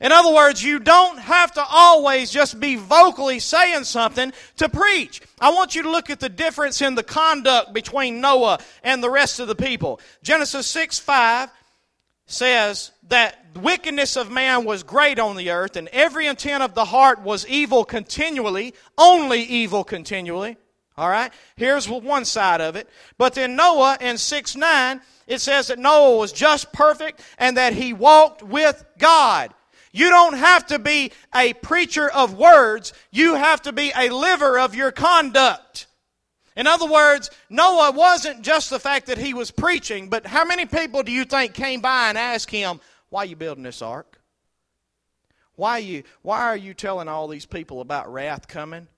In 0.01 0.13
other 0.13 0.33
words, 0.35 0.63
you 0.63 0.81
don't 0.81 1.19
have 1.19 1.53
to 1.53 1.65
always 1.69 2.31
just 2.31 2.59
be 2.59 2.77
vocally 2.77 3.39
saying 3.39 3.85
something 3.85 4.33
to 4.57 4.69
preach. 4.69 5.23
I 5.41 5.51
want 5.51 5.75
you 5.75 5.83
to 5.85 5.91
look 5.91 6.11
at 6.11 6.21
the 6.21 6.29
difference 6.29 6.83
in 6.83 6.95
the 6.95 7.03
conduct 7.03 7.73
between 7.73 8.21
Noah 8.21 8.59
and 8.83 9.03
the 9.03 9.11
rest 9.11 9.41
of 9.41 9.49
the 9.49 9.55
people. 9.55 10.01
Genesis 10.23 10.67
6 10.67 10.99
5 10.99 11.49
says 12.27 12.91
that 13.09 13.39
wickedness 13.55 14.17
of 14.17 14.31
man 14.31 14.65
was 14.65 14.83
great 14.83 15.19
on 15.19 15.37
the 15.37 15.51
earth, 15.51 15.77
and 15.77 15.89
every 15.89 16.27
intent 16.27 16.63
of 16.63 16.75
the 16.75 16.87
heart 16.87 17.21
was 17.21 17.47
evil 17.47 17.85
continually, 17.85 18.75
only 18.99 19.43
evil 19.43 19.85
continually. 19.85 20.57
All 20.97 21.09
right? 21.09 21.33
Here's 21.57 21.89
one 21.89 22.25
side 22.25 22.61
of 22.61 22.77
it. 22.77 22.89
But 23.19 23.35
then 23.35 23.57
Noah 23.57 23.99
in 24.01 24.19
6 24.19 24.57
9, 24.57 25.01
it 25.27 25.41
says 25.41 25.69
that 25.69 25.79
Noah 25.79 26.17
was 26.17 26.33
just 26.33 26.73
perfect 26.73 27.21
and 27.39 27.57
that 27.57 27.73
he 27.73 27.93
walked 27.93 28.43
with 28.43 28.85
God. 28.99 29.53
You 29.93 30.11
don't 30.11 30.35
have 30.35 30.67
to 30.67 30.79
be 30.79 31.13
a 31.35 31.53
preacher 31.53 32.11
of 32.11 32.35
words, 32.35 32.93
you 33.13 33.35
have 33.35 33.63
to 33.63 33.73
be 33.73 33.93
a 33.97 34.11
liver 34.11 34.59
of 34.59 34.75
your 34.75 34.91
conduct. 34.91 35.87
In 36.57 36.67
other 36.67 36.87
words, 36.87 37.31
Noah 37.51 37.91
wasn't 37.93 38.43
just 38.43 38.71
the 38.71 38.79
fact 38.79 39.07
that 39.07 39.19
he 39.19 39.35
was 39.35 39.51
preaching, 39.51 40.09
but 40.09 40.27
how 40.27 40.45
many 40.45 40.67
people 40.67 41.03
do 41.03 41.11
you 41.11 41.25
think 41.25 41.55
came 41.55 41.81
by 41.81 42.09
and 42.09 42.19
asked 42.19 42.51
him, 42.51 42.81
Why 43.09 43.23
are 43.23 43.27
you 43.27 43.37
building 43.37 43.65
this 43.65 43.83
ark? 43.83 44.21
Why 45.57 45.73
are 45.73 45.81
you, 45.81 46.03
why 46.23 46.41
are 46.43 46.57
you 46.57 46.75
telling 46.75 47.09
all 47.09 47.29
these 47.29 47.47
people 47.47 47.81
about 47.81 48.13
wrath 48.13 48.49
coming? 48.49 48.89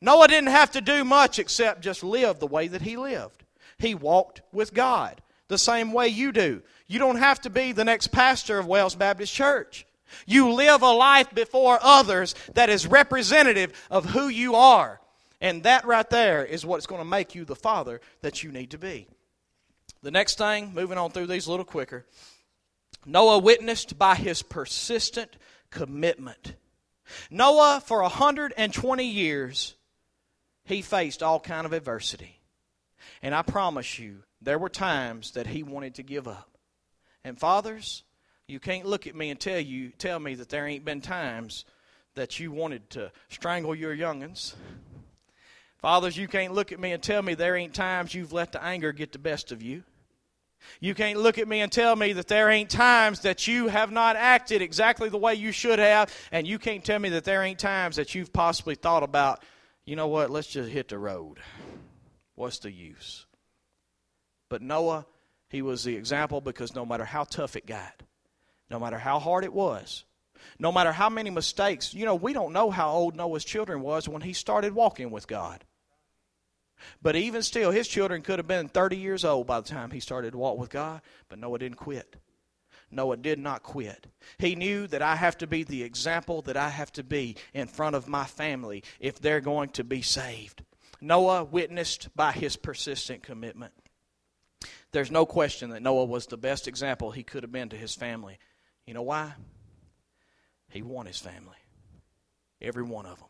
Noah 0.00 0.28
didn't 0.28 0.50
have 0.50 0.70
to 0.72 0.80
do 0.80 1.04
much 1.04 1.38
except 1.38 1.82
just 1.82 2.02
live 2.02 2.38
the 2.38 2.46
way 2.46 2.68
that 2.68 2.82
he 2.82 2.96
lived. 2.96 3.44
He 3.78 3.94
walked 3.94 4.42
with 4.52 4.74
God 4.74 5.20
the 5.48 5.58
same 5.58 5.92
way 5.92 6.08
you 6.08 6.32
do. 6.32 6.62
You 6.86 6.98
don't 6.98 7.18
have 7.18 7.40
to 7.42 7.50
be 7.50 7.72
the 7.72 7.84
next 7.84 8.08
pastor 8.08 8.58
of 8.58 8.66
Wells 8.66 8.94
Baptist 8.94 9.34
Church. 9.34 9.86
You 10.26 10.52
live 10.52 10.82
a 10.82 10.90
life 10.90 11.34
before 11.34 11.78
others 11.82 12.34
that 12.54 12.70
is 12.70 12.86
representative 12.86 13.72
of 13.90 14.06
who 14.06 14.28
you 14.28 14.54
are. 14.54 15.00
And 15.40 15.62
that 15.62 15.86
right 15.86 16.08
there 16.10 16.44
is 16.44 16.66
what's 16.66 16.86
going 16.86 17.00
to 17.00 17.06
make 17.06 17.34
you 17.34 17.44
the 17.44 17.56
father 17.56 18.00
that 18.22 18.42
you 18.42 18.52
need 18.52 18.70
to 18.72 18.78
be. 18.78 19.06
The 20.02 20.10
next 20.10 20.38
thing, 20.38 20.72
moving 20.74 20.98
on 20.98 21.10
through 21.10 21.26
these 21.26 21.46
a 21.46 21.50
little 21.50 21.64
quicker, 21.64 22.06
Noah 23.06 23.38
witnessed 23.38 23.98
by 23.98 24.14
his 24.14 24.42
persistent 24.42 25.36
commitment. 25.70 26.54
Noah, 27.30 27.82
for 27.84 28.02
120 28.02 29.04
years, 29.04 29.74
he 30.70 30.82
faced 30.82 31.22
all 31.22 31.38
kind 31.38 31.66
of 31.66 31.72
adversity. 31.72 32.40
And 33.22 33.34
I 33.34 33.42
promise 33.42 33.98
you, 33.98 34.22
there 34.40 34.58
were 34.58 34.68
times 34.68 35.32
that 35.32 35.48
he 35.48 35.62
wanted 35.62 35.96
to 35.96 36.02
give 36.02 36.26
up. 36.26 36.48
And 37.24 37.38
fathers, 37.38 38.04
you 38.46 38.58
can't 38.58 38.86
look 38.86 39.06
at 39.06 39.14
me 39.14 39.30
and 39.30 39.38
tell 39.38 39.60
you 39.60 39.90
tell 39.90 40.18
me 40.18 40.34
that 40.36 40.48
there 40.48 40.66
ain't 40.66 40.84
been 40.84 41.00
times 41.00 41.64
that 42.14 42.40
you 42.40 42.50
wanted 42.50 42.88
to 42.90 43.12
strangle 43.28 43.74
your 43.74 43.94
youngins. 43.94 44.54
Fathers, 45.78 46.16
you 46.16 46.28
can't 46.28 46.52
look 46.54 46.72
at 46.72 46.80
me 46.80 46.92
and 46.92 47.02
tell 47.02 47.22
me 47.22 47.34
there 47.34 47.56
ain't 47.56 47.74
times 47.74 48.14
you've 48.14 48.32
let 48.32 48.52
the 48.52 48.62
anger 48.62 48.92
get 48.92 49.12
the 49.12 49.18
best 49.18 49.52
of 49.52 49.62
you. 49.62 49.82
You 50.80 50.94
can't 50.94 51.18
look 51.18 51.38
at 51.38 51.48
me 51.48 51.60
and 51.60 51.72
tell 51.72 51.96
me 51.96 52.12
that 52.12 52.28
there 52.28 52.50
ain't 52.50 52.68
times 52.68 53.20
that 53.20 53.46
you 53.46 53.68
have 53.68 53.90
not 53.90 54.16
acted 54.16 54.60
exactly 54.60 55.08
the 55.08 55.16
way 55.16 55.34
you 55.34 55.52
should 55.52 55.78
have, 55.78 56.14
and 56.32 56.46
you 56.46 56.58
can't 56.58 56.84
tell 56.84 56.98
me 56.98 57.08
that 57.10 57.24
there 57.24 57.42
ain't 57.42 57.58
times 57.58 57.96
that 57.96 58.14
you've 58.14 58.32
possibly 58.32 58.74
thought 58.74 59.02
about, 59.02 59.42
you 59.90 59.96
know 59.96 60.06
what, 60.06 60.30
let's 60.30 60.46
just 60.46 60.70
hit 60.70 60.86
the 60.86 60.98
road. 60.98 61.38
What's 62.36 62.60
the 62.60 62.70
use? 62.70 63.26
But 64.48 64.62
Noah, 64.62 65.04
he 65.48 65.62
was 65.62 65.82
the 65.82 65.96
example 65.96 66.40
because 66.40 66.76
no 66.76 66.86
matter 66.86 67.04
how 67.04 67.24
tough 67.24 67.56
it 67.56 67.66
got, 67.66 68.04
no 68.70 68.78
matter 68.78 68.98
how 68.98 69.18
hard 69.18 69.42
it 69.42 69.52
was, 69.52 70.04
no 70.60 70.70
matter 70.70 70.92
how 70.92 71.10
many 71.10 71.28
mistakes. 71.30 71.92
You 71.92 72.04
know, 72.04 72.14
we 72.14 72.32
don't 72.32 72.52
know 72.52 72.70
how 72.70 72.92
old 72.92 73.16
Noah's 73.16 73.44
children 73.44 73.80
was 73.80 74.08
when 74.08 74.22
he 74.22 74.32
started 74.32 74.76
walking 74.76 75.10
with 75.10 75.26
God. 75.26 75.64
But 77.02 77.16
even 77.16 77.42
still, 77.42 77.72
his 77.72 77.88
children 77.88 78.22
could 78.22 78.38
have 78.38 78.46
been 78.46 78.68
30 78.68 78.96
years 78.96 79.24
old 79.24 79.48
by 79.48 79.60
the 79.60 79.68
time 79.68 79.90
he 79.90 79.98
started 79.98 80.30
to 80.30 80.38
walk 80.38 80.56
with 80.56 80.70
God, 80.70 81.02
but 81.28 81.40
Noah 81.40 81.58
didn't 81.58 81.78
quit. 81.78 82.14
Noah 82.90 83.16
did 83.16 83.38
not 83.38 83.62
quit. 83.62 84.06
He 84.38 84.54
knew 84.54 84.86
that 84.88 85.02
I 85.02 85.16
have 85.16 85.38
to 85.38 85.46
be 85.46 85.62
the 85.62 85.82
example 85.82 86.42
that 86.42 86.56
I 86.56 86.68
have 86.68 86.92
to 86.94 87.04
be 87.04 87.36
in 87.54 87.68
front 87.68 87.96
of 87.96 88.08
my 88.08 88.24
family 88.24 88.82
if 88.98 89.20
they're 89.20 89.40
going 89.40 89.70
to 89.70 89.84
be 89.84 90.02
saved. 90.02 90.64
Noah 91.00 91.44
witnessed 91.44 92.08
by 92.14 92.32
his 92.32 92.56
persistent 92.56 93.22
commitment. 93.22 93.72
There's 94.92 95.10
no 95.10 95.24
question 95.24 95.70
that 95.70 95.82
Noah 95.82 96.04
was 96.04 96.26
the 96.26 96.36
best 96.36 96.66
example 96.66 97.10
he 97.10 97.22
could 97.22 97.42
have 97.42 97.52
been 97.52 97.68
to 97.70 97.76
his 97.76 97.94
family. 97.94 98.38
You 98.86 98.94
know 98.94 99.02
why? 99.02 99.32
He 100.68 100.82
won 100.82 101.06
his 101.06 101.18
family. 101.18 101.56
Every 102.60 102.82
one 102.82 103.06
of 103.06 103.18
them. 103.18 103.29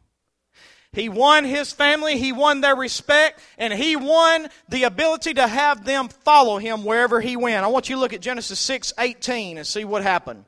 He 0.92 1.09
won 1.09 1.44
his 1.44 1.72
family, 1.72 2.18
he 2.18 2.33
won 2.33 2.61
their 2.61 2.74
respect, 2.74 3.40
and 3.59 3.72
he 3.72 3.94
won 3.94 4.48
the 4.68 4.83
ability 4.83 5.35
to 5.35 5.46
have 5.46 5.85
them 5.85 6.09
follow 6.09 6.59
him 6.59 6.85
wherever 6.85 7.20
he 7.20 7.37
went. 7.37 7.64
I 7.64 7.68
want 7.68 7.88
you 7.88 7.96
to 7.96 8.00
look 8.00 8.12
at 8.12 8.20
Genesis 8.20 8.59
6 8.59 8.92
18 8.98 9.59
and 9.59 9.66
see 9.66 9.85
what 9.85 10.03
happened. 10.03 10.44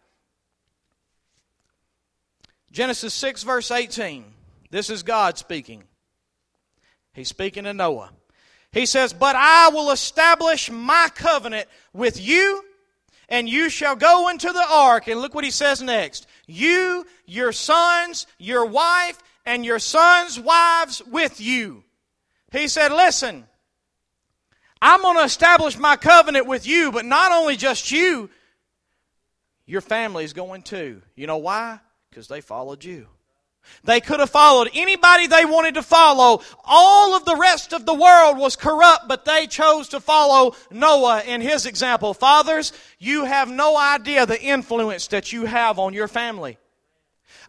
Genesis 2.72 3.14
6, 3.14 3.44
verse 3.44 3.70
18. 3.70 4.24
This 4.70 4.90
is 4.90 5.02
God 5.02 5.38
speaking. 5.38 5.84
He's 7.12 7.28
speaking 7.28 7.64
to 7.64 7.74
Noah. 7.74 8.10
He 8.72 8.86
says, 8.86 9.12
But 9.12 9.36
I 9.36 9.68
will 9.68 9.90
establish 9.90 10.70
my 10.70 11.08
covenant 11.14 11.68
with 11.92 12.20
you 12.20 12.64
and 13.28 13.48
you 13.48 13.70
shall 13.70 13.96
go 13.96 14.28
into 14.28 14.52
the 14.52 14.66
ark. 14.68 15.08
And 15.08 15.20
look 15.20 15.34
what 15.34 15.44
he 15.44 15.50
says 15.50 15.82
next 15.82 16.26
you, 16.46 17.06
your 17.26 17.52
sons, 17.52 18.26
your 18.38 18.66
wife, 18.66 19.18
and 19.44 19.64
your 19.64 19.78
sons' 19.78 20.38
wives 20.38 21.02
with 21.06 21.40
you. 21.40 21.84
He 22.50 22.68
said, 22.68 22.92
Listen, 22.92 23.44
I'm 24.80 25.02
going 25.02 25.18
to 25.18 25.24
establish 25.24 25.78
my 25.78 25.96
covenant 25.96 26.46
with 26.46 26.66
you, 26.66 26.92
but 26.92 27.04
not 27.04 27.32
only 27.32 27.56
just 27.56 27.90
you, 27.90 28.30
your 29.66 29.80
family 29.80 30.24
is 30.24 30.32
going 30.32 30.62
too. 30.62 31.02
You 31.14 31.26
know 31.26 31.38
why? 31.38 31.80
Because 32.10 32.28
they 32.28 32.40
followed 32.40 32.84
you. 32.84 33.06
They 33.84 34.00
could 34.00 34.20
have 34.20 34.30
followed 34.30 34.70
anybody 34.74 35.28
they 35.28 35.44
wanted 35.44 35.74
to 35.74 35.82
follow. 35.82 36.42
All 36.64 37.14
of 37.14 37.24
the 37.24 37.36
rest 37.36 37.72
of 37.72 37.86
the 37.86 37.94
world 37.94 38.36
was 38.38 38.56
corrupt, 38.56 39.06
but 39.06 39.24
they 39.24 39.46
chose 39.46 39.88
to 39.90 40.00
follow 40.00 40.56
Noah 40.70 41.22
in 41.22 41.40
his 41.40 41.64
example. 41.64 42.12
Fathers, 42.12 42.72
you 42.98 43.24
have 43.24 43.48
no 43.48 43.78
idea 43.78 44.26
the 44.26 44.40
influence 44.40 45.06
that 45.08 45.32
you 45.32 45.46
have 45.46 45.78
on 45.78 45.94
your 45.94 46.08
family. 46.08 46.58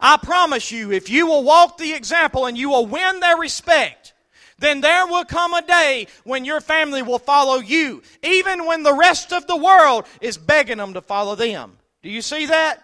I 0.00 0.16
promise 0.16 0.70
you, 0.70 0.92
if 0.92 1.08
you 1.08 1.26
will 1.26 1.42
walk 1.42 1.78
the 1.78 1.94
example 1.94 2.46
and 2.46 2.56
you 2.56 2.70
will 2.70 2.86
win 2.86 3.20
their 3.20 3.36
respect, 3.36 4.12
then 4.58 4.80
there 4.80 5.06
will 5.06 5.24
come 5.24 5.54
a 5.54 5.62
day 5.62 6.06
when 6.24 6.44
your 6.44 6.60
family 6.60 7.02
will 7.02 7.18
follow 7.18 7.56
you, 7.56 8.02
even 8.22 8.66
when 8.66 8.82
the 8.82 8.94
rest 8.94 9.32
of 9.32 9.46
the 9.46 9.56
world 9.56 10.06
is 10.20 10.38
begging 10.38 10.78
them 10.78 10.94
to 10.94 11.00
follow 11.00 11.34
them. 11.34 11.78
Do 12.02 12.10
you 12.10 12.22
see 12.22 12.46
that? 12.46 12.82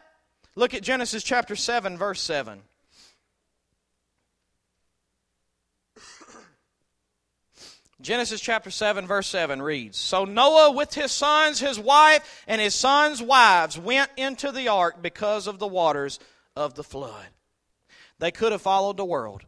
Look 0.57 0.75
at 0.75 0.83
Genesis 0.83 1.23
chapter 1.23 1.57
7, 1.57 1.97
verse 1.97 2.21
7. 2.21 2.61
Genesis 8.01 8.41
chapter 8.41 8.71
7, 8.71 9.07
verse 9.07 9.27
7 9.27 9.61
reads 9.61 9.99
So 9.99 10.25
Noah 10.25 10.73
with 10.73 10.95
his 10.95 11.13
sons, 11.13 11.61
his 11.61 11.79
wife, 11.79 12.45
and 12.47 12.59
his 12.61 12.75
sons' 12.75 13.23
wives 13.23 13.79
went 13.79 14.11
into 14.17 14.51
the 14.53 14.69
ark 14.69 15.03
because 15.03 15.47
of 15.47 15.59
the 15.59 15.67
waters 15.67 16.19
of 16.57 16.75
the 16.75 16.85
flood. 16.85 17.27
They 18.19 18.31
could 18.31 18.53
have 18.53 18.63
followed 18.63 18.97
the 18.97 19.05
world. 19.05 19.45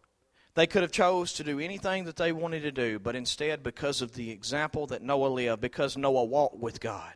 They 0.54 0.66
could 0.66 0.82
have 0.82 0.92
chose 0.92 1.32
to 1.34 1.44
do 1.44 1.58
anything 1.60 2.04
that 2.04 2.16
they 2.16 2.32
wanted 2.32 2.60
to 2.62 2.72
do, 2.72 2.98
but 2.98 3.16
instead, 3.16 3.62
because 3.62 4.02
of 4.02 4.14
the 4.14 4.30
example 4.30 4.86
that 4.88 5.02
Noah 5.02 5.28
lived, 5.28 5.62
because 5.62 5.96
Noah 5.96 6.24
walked 6.24 6.58
with 6.58 6.78
God, 6.78 7.14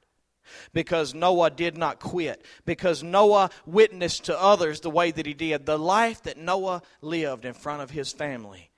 because 0.72 1.12
Noah 1.12 1.50
did 1.50 1.76
not 1.76 2.00
quit, 2.00 2.42
because 2.64 3.02
Noah 3.02 3.50
witnessed 3.66 4.24
to 4.24 4.40
others 4.40 4.80
the 4.80 4.90
way 4.90 5.10
that 5.10 5.26
he 5.26 5.34
did, 5.34 5.66
the 5.66 5.78
life 5.78 6.22
that 6.22 6.38
Noah 6.38 6.82
lived 7.02 7.44
in 7.44 7.52
front 7.52 7.82
of 7.82 7.90
his 7.90 8.10
family 8.12 8.70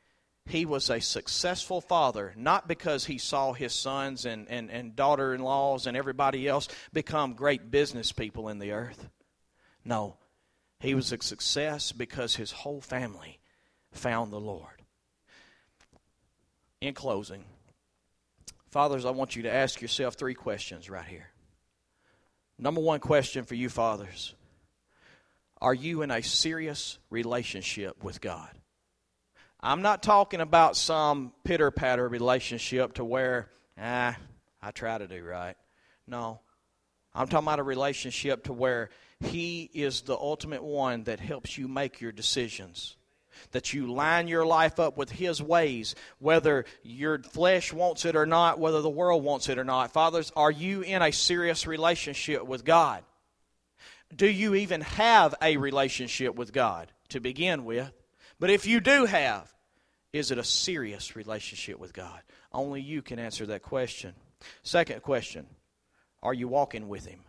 he 0.49 0.65
was 0.65 0.89
a 0.91 1.01
successful 1.01 1.81
father, 1.81 2.33
not 2.37 2.67
because 2.67 3.05
he 3.05 3.19
saw 3.19 3.53
his 3.53 3.75
sons 3.75 4.25
and, 4.25 4.49
and, 4.49 4.71
and 4.71 4.97
daughter 4.97 5.35
in 5.35 5.43
laws 5.43 5.87
and 5.87 5.97
everybody 5.97 6.49
else 6.49 6.69
become 6.93 7.35
great 7.35 7.71
business 7.71 8.13
people 8.13 8.49
in 8.49 8.59
the 8.59 8.73
earth. 8.73 9.09
No, 9.85 10.17
he 10.81 10.95
was 10.95 11.13
a 11.13 11.23
success 11.23 11.93
because 11.93 12.37
his 12.37 12.53
whole 12.53 12.81
family 12.81 13.39
found 13.93 14.33
the 14.33 14.41
Lord. 14.41 14.83
In 16.81 16.95
closing, 16.95 17.45
fathers, 18.71 19.05
I 19.05 19.11
want 19.11 19.35
you 19.35 19.43
to 19.43 19.53
ask 19.53 19.81
yourself 19.83 20.15
three 20.15 20.35
questions 20.35 20.89
right 20.89 21.07
here. 21.07 21.31
Number 22.59 22.81
one 22.81 23.01
question 23.01 23.45
for 23.45 23.55
you, 23.55 23.69
fathers 23.69 24.35
Are 25.61 25.75
you 25.75 26.03
in 26.03 26.11
a 26.11 26.23
serious 26.23 26.99
relationship 27.11 28.03
with 28.05 28.21
God? 28.21 28.51
I'm 29.61 29.83
not 29.83 30.05
talking 30.05 30.41
about 30.41 30.77
some 30.77 31.33
pitter 31.43 31.73
patter 31.73 32.09
relationship 32.09 32.95
to 32.95 33.05
where, 33.05 33.51
ah, 33.77 34.17
I 34.63 34.71
try 34.71 34.99
to 34.99 35.09
do 35.09 35.25
right. 35.25 35.57
No. 36.07 36.41
I'm 37.13 37.27
talking 37.27 37.47
about 37.47 37.59
a 37.59 37.65
relationship 37.65 38.45
to 38.45 38.53
where 38.53 38.91
He 39.21 39.71
is 39.75 40.03
the 40.03 40.17
ultimate 40.17 40.63
one 40.63 41.05
that 41.05 41.21
helps 41.21 41.59
you 41.59 41.69
make 41.69 42.01
your 42.01 42.13
decisions. 42.13 42.97
That 43.53 43.73
you 43.73 43.93
line 43.93 44.27
your 44.27 44.45
life 44.45 44.81
up 44.81 44.97
with 44.97 45.11
His 45.11 45.41
ways, 45.43 45.95
whether 46.19 46.65
your 46.83 47.21
flesh 47.23 47.73
wants 47.73 48.05
it 48.05 48.17
or 48.17 48.27
not, 48.27 48.59
whether 48.59 48.81
the 48.81 48.91
world 48.91 49.23
wants 49.23 49.49
it 49.49 49.59
or 49.59 49.65
not. 49.65 49.93
Fathers, 49.93 50.33
are 50.35 50.51
you 50.51 50.83
in 50.83 51.03
a 51.03 51.13
serious 51.13 51.67
relationship 51.67 52.45
with 52.45 52.65
God? 52.65 53.05
Do 54.15 54.27
you 54.27 54.55
even 54.55 54.81
have 54.81 55.35
a 55.43 55.57
relationship 55.57 56.35
with 56.35 56.53
God 56.53 56.91
to 57.11 57.21
begin 57.21 57.65
with? 57.65 57.93
But 58.41 58.51
if 58.51 58.67
you 58.67 58.81
do 58.81 59.05
have, 59.05 59.53
is 60.13 60.31
it 60.31 60.39
a 60.39 60.45
serious 60.45 61.15
relationship 61.15 61.79
with 61.79 61.93
God? 61.93 62.21
Only 62.53 62.81
you 62.81 63.03
can 63.03 63.19
answer 63.19 63.47
that 63.47 63.63
question. 63.63 64.15
Second 64.63 65.03
question 65.03 65.47
Are 66.23 66.35
you 66.35 66.49
walking 66.49 66.89
with 66.89 67.07
Him? 67.07 67.21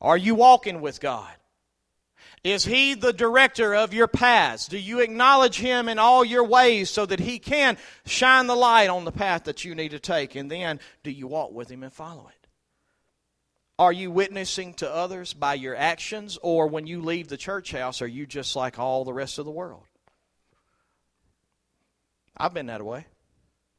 Are 0.00 0.16
you 0.16 0.34
walking 0.34 0.80
with 0.80 1.00
God? 1.00 1.30
Is 2.42 2.64
He 2.64 2.94
the 2.94 3.12
director 3.12 3.74
of 3.74 3.94
your 3.94 4.06
paths? 4.06 4.68
Do 4.68 4.78
you 4.78 5.00
acknowledge 5.00 5.58
Him 5.58 5.88
in 5.88 5.98
all 5.98 6.24
your 6.24 6.44
ways 6.44 6.90
so 6.90 7.06
that 7.06 7.20
He 7.20 7.38
can 7.38 7.78
shine 8.04 8.46
the 8.46 8.54
light 8.54 8.90
on 8.90 9.04
the 9.04 9.12
path 9.12 9.44
that 9.44 9.64
you 9.64 9.74
need 9.74 9.92
to 9.92 9.98
take? 9.98 10.34
And 10.34 10.50
then, 10.50 10.78
do 11.02 11.10
you 11.10 11.26
walk 11.26 11.52
with 11.52 11.70
Him 11.70 11.82
and 11.82 11.92
follow 11.92 12.28
it? 12.28 12.48
Are 13.78 13.92
you 13.92 14.10
witnessing 14.10 14.74
to 14.74 14.92
others 14.92 15.32
by 15.32 15.54
your 15.54 15.74
actions, 15.74 16.38
or 16.42 16.68
when 16.68 16.86
you 16.86 17.00
leave 17.00 17.28
the 17.28 17.36
church 17.36 17.72
house, 17.72 18.02
are 18.02 18.06
you 18.06 18.26
just 18.26 18.54
like 18.54 18.78
all 18.78 19.04
the 19.04 19.12
rest 19.12 19.38
of 19.38 19.46
the 19.46 19.50
world? 19.50 19.84
I've 22.36 22.54
been 22.54 22.66
that 22.66 22.84
way. 22.84 23.06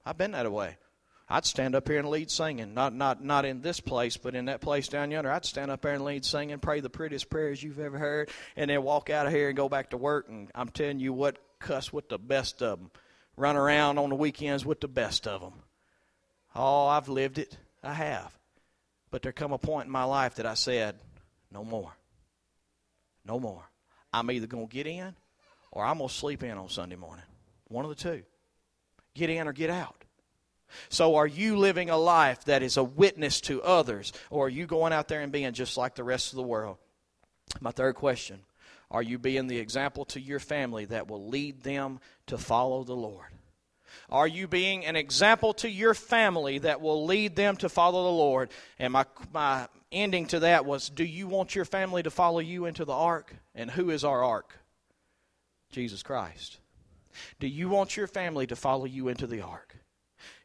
I've 0.06 0.18
been 0.18 0.32
that 0.32 0.52
way. 0.52 0.78
I'd 1.28 1.46
stand 1.46 1.74
up 1.74 1.88
here 1.88 1.98
and 1.98 2.10
lead 2.10 2.30
singing. 2.30 2.74
Not 2.74 2.94
not 2.94 3.24
not 3.24 3.46
in 3.46 3.62
this 3.62 3.80
place, 3.80 4.16
but 4.16 4.36
in 4.36 4.46
that 4.46 4.62
place 4.62 4.88
down 4.88 5.10
yonder. 5.10 5.32
I'd 5.32 5.46
stand 5.46 5.72
up 5.72 5.82
there 5.82 5.94
and 5.94 6.06
lead 6.06 6.24
singing, 6.24 6.60
pray 6.60 6.82
the 6.82 6.90
prettiest 6.90 7.30
prayers 7.30 7.64
you've 7.64 7.80
ever 7.80 7.98
heard, 7.98 8.30
and 8.56 8.70
then 8.70 8.84
walk 8.84 9.10
out 9.10 9.26
of 9.26 9.34
here 9.34 9.48
and 9.48 9.58
go 9.58 9.68
back 9.68 9.90
to 9.90 9.98
work. 9.98 10.28
And 10.30 10.52
I'm 10.54 10.70
telling 10.70 11.00
you 11.00 11.14
what, 11.14 11.40
cuss 11.60 11.92
with 11.92 12.10
the 12.10 12.20
best 12.20 12.62
of 12.62 12.80
them. 12.80 12.92
Run 13.38 13.56
around 13.56 13.98
on 13.98 14.10
the 14.10 14.16
weekends 14.16 14.66
with 14.66 14.82
the 14.82 14.88
best 14.88 15.28
of 15.28 15.42
them. 15.42 15.54
Oh, 16.56 16.88
I've 16.88 17.10
lived 17.10 17.38
it. 17.38 17.58
I 17.84 17.94
have. 17.94 18.38
But 19.12 19.24
there 19.24 19.32
come 19.32 19.52
a 19.52 19.58
point 19.58 19.88
in 19.88 19.92
my 19.92 20.04
life 20.04 20.36
that 20.36 20.46
I 20.46 20.54
said, 20.54 20.96
no 21.52 21.64
more. 21.64 21.92
No 23.26 23.40
more. 23.40 23.64
I'm 24.14 24.32
either 24.32 24.48
going 24.48 24.68
to 24.68 24.74
get 24.74 24.88
in 24.88 25.16
or 25.72 25.84
I'm 25.84 25.98
going 25.98 26.10
to 26.10 26.16
sleep 26.16 26.44
in 26.44 26.58
on 26.58 26.70
Sunday 26.70 26.96
morning. 26.96 27.26
One 27.68 27.84
of 27.84 27.90
the 27.90 27.96
two. 27.96 28.24
Get 29.14 29.30
in 29.30 29.48
or 29.48 29.54
get 29.54 29.70
out. 29.70 30.05
So, 30.90 31.16
are 31.16 31.28
you 31.28 31.58
living 31.58 31.90
a 31.90 31.98
life 31.98 32.46
that 32.46 32.64
is 32.64 32.78
a 32.78 32.84
witness 32.84 33.42
to 33.42 33.62
others, 33.62 34.14
or 34.30 34.48
are 34.48 34.50
you 34.50 34.66
going 34.66 34.94
out 34.94 35.08
there 35.08 35.22
and 35.22 35.32
being 35.32 35.54
just 35.54 35.78
like 35.78 35.96
the 35.96 36.04
rest 36.04 36.32
of 36.32 36.38
the 36.38 36.44
world? 36.44 36.78
My 37.60 37.72
third 37.72 37.96
question 37.96 38.42
Are 38.92 39.04
you 39.04 39.18
being 39.18 39.48
the 39.48 39.60
example 39.60 40.06
to 40.06 40.20
your 40.20 40.40
family 40.40 40.86
that 40.86 41.08
will 41.08 41.28
lead 41.28 41.64
them 41.64 42.00
to 42.28 42.38
follow 42.38 42.84
the 42.84 42.96
Lord? 42.96 43.28
Are 44.10 44.28
you 44.28 44.48
being 44.48 44.86
an 44.86 44.96
example 44.96 45.54
to 45.56 45.70
your 45.70 45.94
family 45.94 46.60
that 46.60 46.82
will 46.82 47.06
lead 47.06 47.36
them 47.36 47.56
to 47.58 47.70
follow 47.70 48.04
the 48.04 48.18
Lord? 48.18 48.50
And 48.78 48.94
my, 48.94 49.06
my 49.34 49.68
ending 49.92 50.28
to 50.28 50.40
that 50.42 50.66
was 50.66 50.90
Do 50.90 51.04
you 51.04 51.28
want 51.28 51.56
your 51.56 51.66
family 51.66 52.04
to 52.04 52.12
follow 52.12 52.40
you 52.40 52.66
into 52.66 52.86
the 52.86 52.94
ark? 52.94 53.34
And 53.54 53.72
who 53.72 53.90
is 53.90 54.04
our 54.04 54.24
ark? 54.24 54.58
Jesus 55.72 56.04
Christ. 56.04 56.60
Do 57.40 57.48
you 57.48 57.70
want 57.70 57.96
your 57.96 58.08
family 58.08 58.48
to 58.48 58.56
follow 58.56 58.86
you 58.86 59.08
into 59.08 59.28
the 59.28 59.42
ark? 59.42 59.76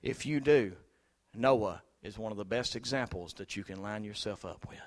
If 0.02 0.24
you 0.26 0.40
do, 0.40 0.72
Noah 1.34 1.82
is 2.02 2.18
one 2.18 2.32
of 2.32 2.38
the 2.38 2.44
best 2.44 2.76
examples 2.76 3.34
that 3.34 3.56
you 3.56 3.64
can 3.64 3.82
line 3.82 4.04
yourself 4.04 4.44
up 4.44 4.66
with. 4.68 4.80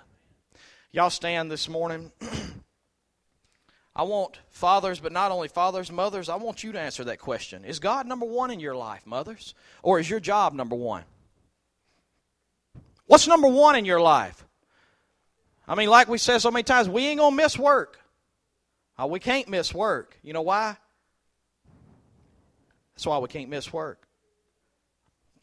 Y'all 0.92 1.10
stand 1.10 1.52
this 1.52 1.70
morning. 1.70 2.12
I 3.96 4.04
want 4.04 4.40
fathers, 4.50 5.00
but 5.00 5.12
not 5.12 5.32
only 5.32 5.48
fathers, 5.48 5.92
mothers, 5.92 6.30
I 6.30 6.36
want 6.36 6.64
you 6.64 6.72
to 6.72 6.80
answer 6.80 7.04
that 7.04 7.20
question. 7.20 7.64
Is 7.64 7.80
God 7.80 8.08
number 8.08 8.26
one 8.26 8.50
in 8.50 8.60
your 8.60 8.76
life, 8.76 9.06
mothers? 9.06 9.54
Or 9.84 10.00
is 10.00 10.10
your 10.10 10.20
job 10.20 10.54
number 10.54 10.76
one? 10.76 11.04
What's 13.06 13.28
number 13.28 13.48
one 13.48 13.76
in 13.76 13.86
your 13.86 14.02
life? 14.02 14.44
I 15.68 15.76
mean, 15.76 15.90
like 15.90 16.08
we 16.08 16.18
said 16.18 16.40
so 16.40 16.50
many 16.50 16.64
times, 16.64 16.90
we 16.90 17.06
ain't 17.06 17.20
going 17.20 17.38
to 17.38 17.44
miss 17.44 17.58
work. 17.58 18.00
Oh, 18.98 19.08
we 19.08 19.20
can't 19.20 19.48
miss 19.48 19.74
work. 19.74 20.18
You 20.24 20.34
know 20.34 20.42
why? 20.42 20.78
That's 22.96 23.06
why 23.06 23.18
we 23.20 23.28
can't 23.28 23.50
miss 23.50 23.72
work. 23.72 24.08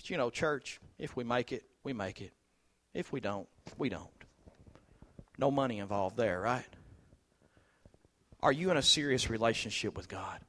But 0.01 0.09
you 0.09 0.17
know, 0.17 0.31
church, 0.31 0.81
if 0.99 1.15
we 1.15 1.25
make 1.25 1.53
it, 1.53 1.63
we 1.85 1.93
make 1.93 2.23
it. 2.23 2.33
If 2.95 3.13
we 3.13 3.21
don't, 3.21 3.47
we 3.77 3.91
don't. 3.91 4.09
No 5.37 5.51
money 5.51 5.79
involved 5.79 6.17
there, 6.17 6.41
right? 6.41 6.65
Are 8.43 8.51
you 8.51 8.71
in 8.71 8.79
a 8.79 8.83
serious 8.83 9.29
relationship 9.29 9.99
with 9.99 10.09
God? 10.09 10.41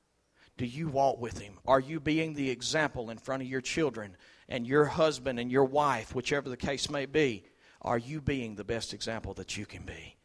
Do 0.56 0.66
you 0.66 0.88
walk 0.88 1.20
with 1.20 1.38
Him? 1.38 1.60
Are 1.68 1.82
you 1.82 2.00
being 2.00 2.34
the 2.34 2.50
example 2.50 3.10
in 3.10 3.18
front 3.18 3.44
of 3.44 3.50
your 3.50 3.60
children 3.60 4.16
and 4.48 4.66
your 4.66 4.86
husband 4.86 5.38
and 5.38 5.52
your 5.52 5.66
wife, 5.66 6.16
whichever 6.16 6.48
the 6.48 6.56
case 6.56 6.90
may 6.90 7.06
be? 7.06 7.44
Are 7.82 7.98
you 7.98 8.22
being 8.22 8.56
the 8.56 8.64
best 8.64 8.94
example 8.94 9.34
that 9.34 9.58
you 9.58 9.66
can 9.66 9.84
be? 9.84 10.16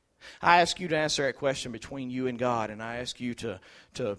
I 0.41 0.61
ask 0.61 0.79
you 0.79 0.87
to 0.87 0.97
answer 0.97 1.25
that 1.25 1.35
question 1.35 1.73
between 1.73 2.11
you 2.11 2.29
and 2.29 2.39
God, 2.39 2.71
and 2.71 2.81
I 2.81 2.99
ask 2.99 3.19
you 3.19 3.35
to, 3.35 3.59
to 3.95 4.19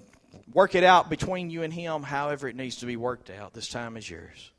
work 0.52 0.76
it 0.76 0.84
out 0.84 1.10
between 1.10 1.50
you 1.50 1.64
and 1.64 1.72
Him 1.72 2.04
however 2.04 2.50
it 2.50 2.58
needs 2.58 2.76
to 2.78 2.86
be 2.86 2.98
worked 2.98 3.30
out. 3.30 3.54
This 3.54 3.70
time 3.70 3.96
is 3.96 4.10
yours. 4.10 4.52